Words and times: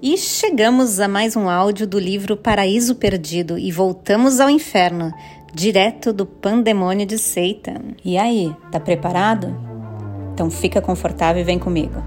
E 0.00 0.16
chegamos 0.16 1.00
a 1.00 1.08
mais 1.08 1.34
um 1.34 1.48
áudio 1.48 1.84
do 1.84 1.98
livro 1.98 2.36
Paraíso 2.36 2.94
Perdido 2.94 3.58
e 3.58 3.72
voltamos 3.72 4.38
ao 4.38 4.48
inferno, 4.48 5.12
direto 5.52 6.12
do 6.12 6.24
pandemônio 6.24 7.04
de 7.04 7.18
Satan. 7.18 7.96
E 8.04 8.16
aí, 8.16 8.54
tá 8.70 8.78
preparado? 8.78 9.52
Então 10.32 10.48
fica 10.52 10.80
confortável 10.80 11.42
e 11.42 11.44
vem 11.44 11.58
comigo. 11.58 12.00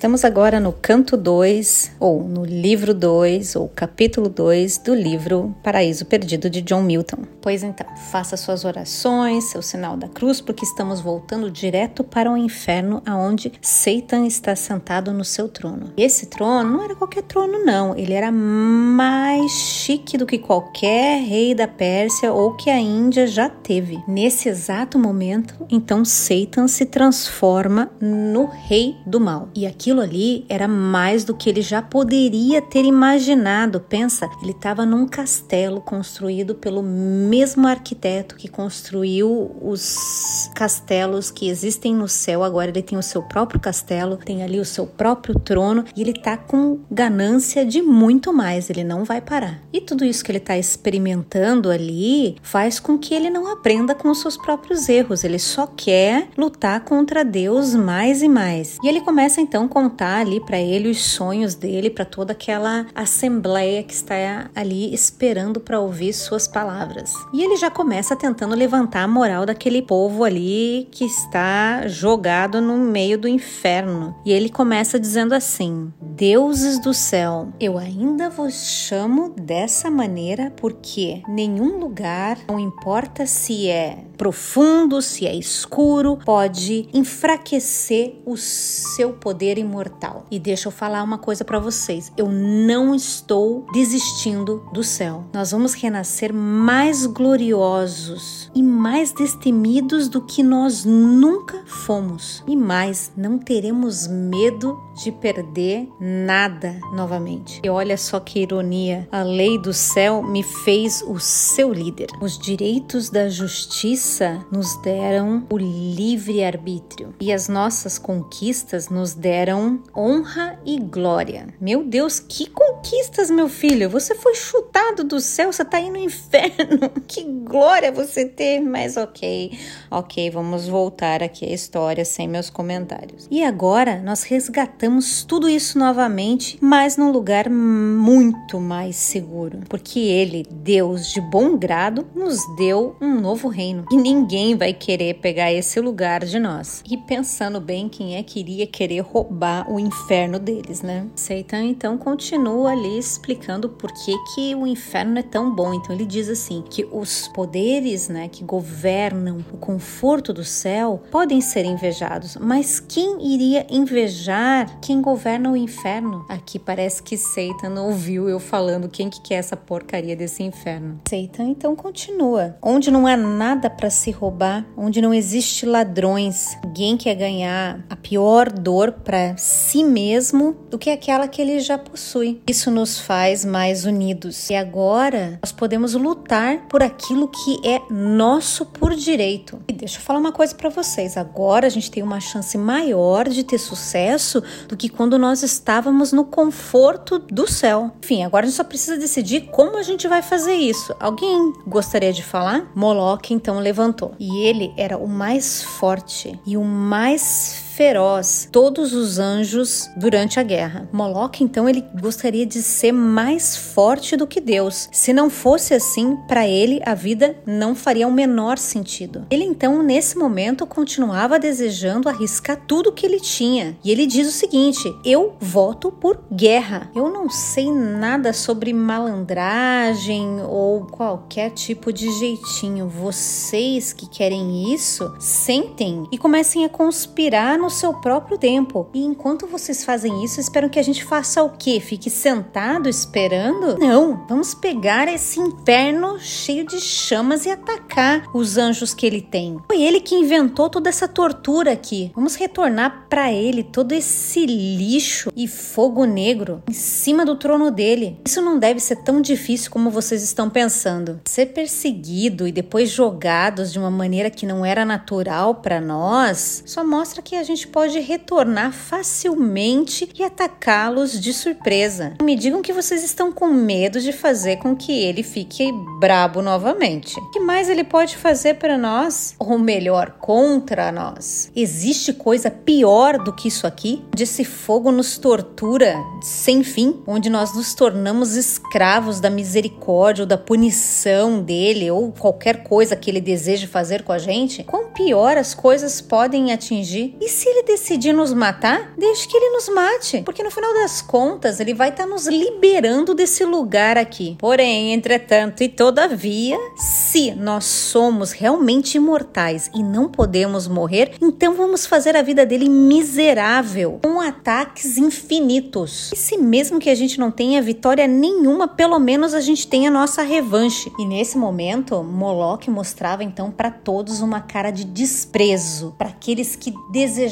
Estamos 0.00 0.24
agora 0.24 0.58
no 0.58 0.72
canto 0.72 1.14
2, 1.14 1.96
ou 2.00 2.24
no 2.24 2.42
livro 2.42 2.94
2, 2.94 3.54
ou 3.54 3.68
capítulo 3.68 4.30
2 4.30 4.78
do 4.78 4.94
livro 4.94 5.54
Paraíso 5.62 6.06
Perdido 6.06 6.48
de 6.48 6.62
John 6.62 6.80
Milton. 6.80 7.18
Pois 7.42 7.62
então, 7.62 7.86
faça 8.10 8.34
suas 8.34 8.64
orações, 8.64 9.50
seu 9.50 9.60
sinal 9.60 9.98
da 9.98 10.08
cruz, 10.08 10.40
porque 10.40 10.64
estamos 10.64 11.02
voltando 11.02 11.50
direto 11.50 12.02
para 12.02 12.32
o 12.32 12.36
inferno, 12.38 13.02
aonde 13.04 13.52
Satan 13.60 14.26
está 14.26 14.56
sentado 14.56 15.12
no 15.12 15.22
seu 15.22 15.48
trono. 15.48 15.92
E 15.98 16.02
esse 16.02 16.26
trono 16.26 16.70
não 16.70 16.82
era 16.82 16.94
qualquer 16.94 17.22
trono, 17.24 17.62
não. 17.62 17.94
Ele 17.94 18.14
era 18.14 18.32
mais 18.32 19.52
chique 19.52 20.16
do 20.16 20.24
que 20.24 20.38
qualquer 20.38 21.22
rei 21.22 21.54
da 21.54 21.68
Pérsia 21.68 22.32
ou 22.32 22.56
que 22.56 22.70
a 22.70 22.78
Índia 22.78 23.26
já 23.26 23.50
teve. 23.50 24.02
Nesse 24.08 24.48
exato 24.48 24.98
momento, 24.98 25.66
então 25.70 26.06
Satan 26.06 26.68
se 26.68 26.86
transforma 26.86 27.90
no 28.00 28.46
rei 28.46 28.96
do 29.04 29.20
mal. 29.20 29.48
E 29.54 29.66
aquilo 29.90 30.02
ali 30.02 30.44
era 30.48 30.68
mais 30.68 31.24
do 31.24 31.34
que 31.34 31.48
ele 31.48 31.62
já 31.62 31.80
poderia 31.82 32.60
ter 32.62 32.84
imaginado. 32.84 33.80
Pensa, 33.80 34.28
ele 34.42 34.52
estava 34.52 34.84
num 34.86 35.06
castelo 35.06 35.80
construído 35.80 36.54
pelo 36.54 36.82
mesmo 36.82 37.66
arquiteto 37.66 38.36
que 38.36 38.46
construiu 38.46 39.56
os 39.60 40.48
castelos 40.54 41.30
que 41.30 41.48
existem 41.48 41.94
no 41.94 42.06
céu. 42.06 42.44
Agora 42.44 42.70
ele 42.70 42.82
tem 42.82 42.98
o 42.98 43.02
seu 43.02 43.22
próprio 43.22 43.58
castelo, 43.58 44.16
tem 44.16 44.42
ali 44.42 44.60
o 44.60 44.64
seu 44.64 44.86
próprio 44.86 45.38
trono 45.38 45.84
e 45.96 46.02
ele 46.02 46.12
está 46.12 46.36
com 46.36 46.80
ganância 46.90 47.64
de 47.64 47.82
muito 47.82 48.32
mais. 48.32 48.70
Ele 48.70 48.84
não 48.84 49.04
vai 49.04 49.20
parar. 49.20 49.60
E 49.72 49.80
tudo 49.80 50.04
isso 50.04 50.24
que 50.24 50.30
ele 50.30 50.38
está 50.38 50.56
experimentando 50.56 51.70
ali 51.70 52.36
faz 52.42 52.78
com 52.78 52.96
que 52.98 53.14
ele 53.14 53.30
não 53.30 53.50
aprenda 53.50 53.94
com 53.94 54.10
os 54.10 54.20
seus 54.20 54.36
próprios 54.36 54.88
erros. 54.88 55.24
Ele 55.24 55.38
só 55.38 55.66
quer 55.66 56.28
lutar 56.36 56.84
contra 56.84 57.24
Deus 57.24 57.74
mais 57.74 58.22
e 58.22 58.28
mais. 58.28 58.76
E 58.82 58.88
ele 58.88 59.00
começa 59.00 59.40
então 59.40 59.60
então 59.60 59.68
contar 59.80 60.18
ali 60.18 60.40
para 60.40 60.58
ele 60.58 60.90
os 60.90 61.02
sonhos 61.02 61.54
dele, 61.54 61.88
para 61.88 62.04
toda 62.04 62.32
aquela 62.32 62.86
assembleia 62.94 63.82
que 63.82 63.94
está 63.94 64.50
ali 64.54 64.92
esperando 64.92 65.58
para 65.58 65.80
ouvir 65.80 66.12
suas 66.12 66.46
palavras. 66.46 67.14
E 67.32 67.42
ele 67.42 67.56
já 67.56 67.70
começa 67.70 68.14
tentando 68.14 68.54
levantar 68.54 69.04
a 69.04 69.08
moral 69.08 69.46
daquele 69.46 69.80
povo 69.80 70.22
ali 70.22 70.86
que 70.90 71.06
está 71.06 71.88
jogado 71.88 72.60
no 72.60 72.76
meio 72.76 73.16
do 73.16 73.26
inferno. 73.26 74.14
E 74.22 74.32
ele 74.32 74.50
começa 74.50 75.00
dizendo 75.00 75.32
assim: 75.32 75.90
Deuses 75.98 76.78
do 76.78 76.92
céu, 76.92 77.48
eu 77.58 77.78
ainda 77.78 78.28
vos 78.28 78.52
chamo 78.52 79.30
dessa 79.30 79.90
maneira 79.90 80.52
porque 80.56 81.22
nenhum 81.26 81.78
lugar, 81.78 82.36
não 82.46 82.60
importa 82.60 83.24
se 83.24 83.66
é 83.68 84.04
profundo, 84.18 85.00
se 85.00 85.26
é 85.26 85.34
escuro, 85.34 86.18
pode 86.22 86.86
enfraquecer 86.92 88.20
o 88.26 88.36
seu 88.36 89.14
poder 89.14 89.56
imortal. 89.70 90.26
E 90.30 90.38
deixa 90.38 90.68
eu 90.68 90.72
falar 90.72 91.02
uma 91.02 91.18
coisa 91.18 91.44
para 91.44 91.58
vocês: 91.58 92.12
eu 92.16 92.28
não 92.28 92.94
estou 92.94 93.64
desistindo 93.72 94.62
do 94.72 94.82
céu. 94.82 95.24
Nós 95.32 95.52
vamos 95.52 95.74
renascer 95.74 96.34
mais 96.34 97.06
gloriosos 97.06 98.50
e 98.54 98.62
mais 98.62 99.12
destemidos 99.12 100.08
do 100.08 100.20
que 100.20 100.42
nós 100.42 100.84
nunca 100.84 101.62
fomos. 101.66 102.42
E 102.46 102.56
mais, 102.56 103.12
não 103.16 103.38
teremos 103.38 104.08
medo 104.08 104.78
de 105.02 105.12
perder 105.12 105.88
nada 106.00 106.78
novamente. 106.92 107.60
E 107.64 107.68
olha 107.68 107.96
só 107.96 108.18
que 108.18 108.40
ironia: 108.40 109.08
a 109.12 109.22
lei 109.22 109.58
do 109.58 109.72
céu 109.72 110.22
me 110.22 110.42
fez 110.42 111.02
o 111.06 111.18
seu 111.20 111.72
líder. 111.72 112.08
Os 112.20 112.36
direitos 112.38 113.08
da 113.08 113.28
justiça 113.28 114.44
nos 114.50 114.76
deram 114.82 115.46
o 115.50 115.56
livre 115.56 116.42
arbítrio 116.42 117.14
e 117.20 117.32
as 117.32 117.48
nossas 117.48 117.98
conquistas 117.98 118.88
nos 118.88 119.14
deram 119.14 119.59
honra 119.96 120.58
e 120.64 120.78
glória. 120.78 121.48
Meu 121.60 121.84
Deus, 121.84 122.18
que 122.18 122.48
conquistas, 122.48 123.30
meu 123.30 123.48
filho! 123.48 123.90
Você 123.90 124.14
foi 124.14 124.34
chutado 124.34 125.04
do 125.04 125.20
céu, 125.20 125.52
você 125.52 125.64
tá 125.64 125.78
aí 125.78 125.90
no 125.90 125.96
inferno. 125.96 126.90
Que 127.10 127.24
glória 127.24 127.90
você 127.90 128.24
teve, 128.24 128.64
mas 128.64 128.96
ok, 128.96 129.58
ok, 129.90 130.30
vamos 130.30 130.68
voltar 130.68 131.22
aqui 131.22 131.44
à 131.44 131.52
história 131.52 132.04
sem 132.04 132.28
meus 132.28 132.48
comentários. 132.48 133.26
E 133.30 133.42
agora 133.42 134.00
nós 134.00 134.22
resgatamos 134.22 135.24
tudo 135.24 135.48
isso 135.48 135.76
novamente, 135.76 136.56
mas 136.60 136.96
num 136.96 137.10
lugar 137.10 137.50
muito 137.50 138.60
mais 138.60 138.94
seguro, 138.96 139.60
porque 139.68 139.98
Ele, 139.98 140.46
Deus 140.50 141.10
de 141.10 141.20
bom 141.20 141.56
grado, 141.56 142.06
nos 142.14 142.38
deu 142.56 142.96
um 143.00 143.20
novo 143.20 143.48
reino 143.48 143.84
e 143.90 143.96
ninguém 143.96 144.56
vai 144.56 144.72
querer 144.72 145.14
pegar 145.14 145.52
esse 145.52 145.80
lugar 145.80 146.24
de 146.24 146.38
nós. 146.38 146.82
E 146.88 146.96
pensando 146.96 147.60
bem, 147.60 147.88
quem 147.88 148.16
é 148.16 148.22
que 148.22 148.40
iria 148.40 148.66
querer 148.66 149.00
roubar? 149.00 149.49
Roubar 149.50 149.70
o 149.70 149.78
inferno 149.78 150.38
deles, 150.38 150.82
né? 150.82 151.06
Satan 151.14 151.64
então 151.64 151.98
continua 151.98 152.70
ali 152.70 152.98
explicando 152.98 153.68
por 153.68 153.92
que, 153.92 154.16
que 154.34 154.54
o 154.54 154.66
inferno 154.66 155.18
é 155.18 155.22
tão 155.22 155.54
bom. 155.54 155.74
Então 155.74 155.94
ele 155.94 156.06
diz 156.06 156.28
assim 156.28 156.62
que 156.68 156.86
os 156.90 157.28
poderes, 157.28 158.08
né, 158.08 158.28
que 158.28 158.44
governam 158.44 159.38
o 159.52 159.56
conforto 159.56 160.32
do 160.32 160.44
céu 160.44 161.02
podem 161.10 161.40
ser 161.40 161.64
invejados, 161.64 162.36
mas 162.36 162.80
quem 162.80 163.34
iria 163.34 163.66
invejar 163.70 164.78
quem 164.80 165.00
governa 165.00 165.50
o 165.50 165.56
inferno? 165.56 166.24
Aqui 166.28 166.58
parece 166.58 167.02
que 167.02 167.16
Satan 167.16 167.80
ouviu 167.80 168.28
eu 168.28 168.38
falando 168.38 168.88
quem 168.88 169.10
que 169.10 169.20
quer 169.20 169.36
essa 169.36 169.56
porcaria 169.56 170.14
desse 170.14 170.42
inferno. 170.42 171.00
Satan 171.08 171.44
então 171.44 171.74
continua: 171.74 172.56
onde 172.62 172.90
não 172.90 173.06
há 173.06 173.16
nada 173.16 173.68
para 173.68 173.90
se 173.90 174.10
roubar, 174.10 174.66
onde 174.76 175.00
não 175.00 175.12
existe 175.12 175.66
ladrões, 175.66 176.56
ninguém 176.64 176.96
quer 176.96 177.14
ganhar 177.14 177.84
a 177.88 177.96
pior 177.96 178.50
dor 178.50 178.92
para 178.92 179.29
si 179.36 179.84
mesmo 179.84 180.56
do 180.70 180.78
que 180.78 180.90
aquela 180.90 181.28
que 181.28 181.40
ele 181.40 181.60
já 181.60 181.78
possui. 181.78 182.40
Isso 182.46 182.70
nos 182.70 182.98
faz 182.98 183.44
mais 183.44 183.84
unidos. 183.84 184.50
E 184.50 184.54
agora 184.54 185.38
nós 185.42 185.52
podemos 185.52 185.94
lutar 185.94 186.66
por 186.68 186.82
aquilo 186.82 187.28
que 187.28 187.60
é 187.66 187.80
nosso 187.90 188.66
por 188.66 188.94
direito. 188.94 189.62
E 189.68 189.72
deixa 189.72 189.98
eu 189.98 190.02
falar 190.02 190.18
uma 190.18 190.32
coisa 190.32 190.54
para 190.54 190.68
vocês. 190.68 191.16
Agora 191.16 191.66
a 191.66 191.70
gente 191.70 191.90
tem 191.90 192.02
uma 192.02 192.20
chance 192.20 192.56
maior 192.56 193.28
de 193.28 193.44
ter 193.44 193.58
sucesso 193.58 194.42
do 194.68 194.76
que 194.76 194.88
quando 194.88 195.18
nós 195.18 195.42
estávamos 195.42 196.12
no 196.12 196.24
conforto 196.24 197.18
do 197.18 197.46
céu. 197.46 197.90
Enfim, 198.02 198.24
agora 198.24 198.44
a 198.44 198.48
gente 198.48 198.56
só 198.56 198.64
precisa 198.64 198.96
decidir 198.96 199.48
como 199.50 199.76
a 199.76 199.82
gente 199.82 200.06
vai 200.08 200.22
fazer 200.22 200.54
isso. 200.54 200.94
Alguém 201.00 201.52
gostaria 201.66 202.12
de 202.12 202.22
falar? 202.22 202.70
Moloch 202.74 203.32
então 203.32 203.58
levantou. 203.58 204.14
E 204.18 204.44
ele 204.44 204.72
era 204.76 204.96
o 204.96 205.08
mais 205.08 205.62
forte 205.62 206.38
e 206.46 206.56
o 206.56 206.64
mais 206.64 207.69
feroz 207.76 208.48
todos 208.50 208.92
os 208.92 209.18
anjos 209.18 209.88
durante 209.96 210.38
a 210.38 210.42
guerra. 210.42 210.88
Moloch, 210.92 211.42
então, 211.42 211.68
ele 211.68 211.84
gostaria 212.00 212.44
de 212.44 212.62
ser 212.62 212.92
mais 212.92 213.56
forte 213.56 214.16
do 214.16 214.26
que 214.26 214.40
Deus. 214.40 214.88
Se 214.92 215.12
não 215.12 215.30
fosse 215.30 215.74
assim, 215.74 216.16
para 216.28 216.46
ele 216.46 216.80
a 216.84 216.94
vida 216.94 217.36
não 217.46 217.74
faria 217.74 218.06
o 218.06 218.12
menor 218.12 218.58
sentido. 218.58 219.26
Ele 219.30 219.44
então, 219.44 219.82
nesse 219.82 220.18
momento, 220.18 220.66
continuava 220.66 221.38
desejando 221.38 222.08
arriscar 222.08 222.60
tudo 222.66 222.92
que 222.92 223.06
ele 223.06 223.20
tinha. 223.20 223.78
E 223.84 223.90
ele 223.90 224.06
diz 224.06 224.28
o 224.28 224.32
seguinte: 224.32 224.94
Eu 225.04 225.36
voto 225.40 225.90
por 225.92 226.22
guerra. 226.32 226.90
Eu 226.94 227.10
não 227.10 227.30
sei 227.30 227.70
nada 227.70 228.32
sobre 228.32 228.72
malandragem 228.72 230.42
ou 230.42 230.86
qualquer 230.86 231.50
tipo 231.50 231.92
de 231.92 232.10
jeitinho. 232.18 232.88
Vocês 232.88 233.92
que 233.92 234.08
querem 234.08 234.72
isso, 234.74 235.14
sentem 235.18 236.06
e 236.12 236.18
comecem 236.18 236.64
a 236.64 236.68
conspirar 236.68 237.58
no 237.58 237.69
no 237.70 237.76
seu 237.76 237.94
próprio 237.94 238.36
tempo. 238.36 238.88
E 238.92 239.04
enquanto 239.04 239.46
vocês 239.46 239.84
fazem 239.84 240.24
isso, 240.24 240.40
esperam 240.40 240.68
que 240.68 240.80
a 240.80 240.82
gente 240.82 241.04
faça 241.04 241.40
o 241.40 241.50
quê? 241.50 241.78
Fique 241.78 242.10
sentado 242.10 242.88
esperando? 242.88 243.78
Não, 243.78 244.26
vamos 244.28 244.54
pegar 244.54 245.06
esse 245.06 245.38
inferno 245.38 246.18
cheio 246.18 246.66
de 246.66 246.80
chamas 246.80 247.46
e 247.46 247.50
atacar 247.50 248.24
os 248.34 248.58
anjos 248.58 248.92
que 248.92 249.06
ele 249.06 249.22
tem. 249.22 249.56
Foi 249.68 249.80
ele 249.80 250.00
que 250.00 250.16
inventou 250.16 250.68
toda 250.68 250.88
essa 250.88 251.06
tortura 251.06 251.70
aqui. 251.70 252.10
Vamos 252.12 252.34
retornar 252.34 253.06
para 253.08 253.32
ele 253.32 253.62
todo 253.62 253.92
esse 253.92 254.44
lixo 254.44 255.30
e 255.36 255.46
fogo 255.46 256.04
negro 256.04 256.64
em 256.68 256.72
cima 256.72 257.24
do 257.24 257.36
trono 257.36 257.70
dele. 257.70 258.18
Isso 258.26 258.42
não 258.42 258.58
deve 258.58 258.80
ser 258.80 258.96
tão 258.96 259.20
difícil 259.20 259.70
como 259.70 259.90
vocês 259.90 260.24
estão 260.24 260.50
pensando. 260.50 261.20
Ser 261.24 261.46
perseguido 261.46 262.48
e 262.48 262.52
depois 262.52 262.90
jogados 262.90 263.72
de 263.72 263.78
uma 263.78 263.92
maneira 263.92 264.28
que 264.28 264.44
não 264.44 264.66
era 264.66 264.84
natural 264.84 265.54
para 265.54 265.80
nós 265.80 266.64
só 266.66 266.82
mostra 266.82 267.22
que 267.22 267.36
a 267.36 267.44
gente 267.50 267.66
pode 267.66 267.98
retornar 267.98 268.72
facilmente 268.72 270.08
e 270.16 270.22
atacá-los 270.22 271.20
de 271.20 271.32
surpresa. 271.32 272.14
Me 272.22 272.36
digam 272.36 272.62
que 272.62 272.72
vocês 272.72 273.02
estão 273.02 273.32
com 273.32 273.48
medo 273.48 274.00
de 274.00 274.12
fazer 274.12 274.56
com 274.56 274.76
que 274.76 274.92
ele 274.92 275.22
fique 275.22 275.70
brabo 275.98 276.40
novamente. 276.40 277.18
O 277.18 277.30
que 277.30 277.40
mais 277.40 277.68
ele 277.68 277.84
pode 277.84 278.16
fazer 278.16 278.54
para 278.54 278.78
nós? 278.78 279.34
Ou 279.38 279.58
melhor, 279.58 280.16
contra 280.20 280.92
nós? 280.92 281.50
Existe 281.54 282.12
coisa 282.12 282.50
pior 282.50 283.18
do 283.18 283.32
que 283.32 283.48
isso 283.48 283.66
aqui? 283.66 284.04
De 284.14 284.22
esse 284.22 284.44
fogo 284.44 284.92
nos 284.92 285.18
tortura 285.18 285.96
sem 286.22 286.62
fim, 286.62 287.02
onde 287.06 287.28
nós 287.28 287.54
nos 287.54 287.74
tornamos 287.74 288.36
escravos 288.36 289.20
da 289.20 289.28
misericórdia 289.28 290.22
ou 290.22 290.26
da 290.26 290.38
punição 290.38 291.42
dele 291.42 291.90
ou 291.90 292.12
qualquer 292.12 292.62
coisa 292.62 292.94
que 292.94 293.10
ele 293.10 293.20
deseje 293.20 293.66
fazer 293.66 294.04
com 294.04 294.12
a 294.12 294.18
gente? 294.18 294.62
Quão 294.62 294.92
pior 294.92 295.36
as 295.36 295.54
coisas 295.54 296.00
podem 296.00 296.52
atingir? 296.52 297.16
E 297.20 297.28
se 297.40 297.48
ele 297.48 297.62
decidir 297.62 298.12
nos 298.12 298.34
matar, 298.34 298.92
deixe 298.98 299.26
que 299.26 299.34
ele 299.34 299.54
nos 299.54 299.66
mate, 299.70 300.20
porque 300.26 300.42
no 300.42 300.50
final 300.50 300.74
das 300.74 301.00
contas 301.00 301.58
ele 301.58 301.72
vai 301.72 301.88
estar 301.88 302.02
tá 302.02 302.08
nos 302.10 302.26
liberando 302.26 303.14
desse 303.14 303.46
lugar 303.46 303.96
aqui. 303.96 304.36
Porém, 304.38 304.92
entretanto 304.92 305.62
e 305.62 305.68
todavia, 305.70 306.58
se 306.76 307.34
nós 307.34 307.64
somos 307.64 308.30
realmente 308.30 308.98
imortais 308.98 309.70
e 309.74 309.82
não 309.82 310.06
podemos 310.06 310.68
morrer, 310.68 311.14
então 311.18 311.54
vamos 311.54 311.86
fazer 311.86 312.14
a 312.14 312.20
vida 312.20 312.44
dele 312.44 312.68
miserável, 312.68 313.98
com 314.02 314.20
ataques 314.20 314.98
infinitos. 314.98 316.10
E 316.12 316.16
se 316.16 316.36
mesmo 316.36 316.78
que 316.78 316.90
a 316.90 316.94
gente 316.94 317.18
não 317.18 317.30
tenha 317.30 317.62
vitória 317.62 318.06
nenhuma, 318.06 318.68
pelo 318.68 318.98
menos 318.98 319.32
a 319.32 319.40
gente 319.40 319.66
tem 319.66 319.86
a 319.86 319.90
nossa 319.90 320.22
revanche. 320.22 320.92
E 320.98 321.06
nesse 321.06 321.38
momento, 321.38 322.04
Moloch 322.04 322.70
mostrava 322.70 323.24
então 323.24 323.50
para 323.50 323.70
todos 323.70 324.20
uma 324.20 324.42
cara 324.42 324.70
de 324.70 324.84
desprezo, 324.84 325.94
para 325.96 326.10
aqueles 326.10 326.54
que 326.54 326.74
desejavam 326.92 327.29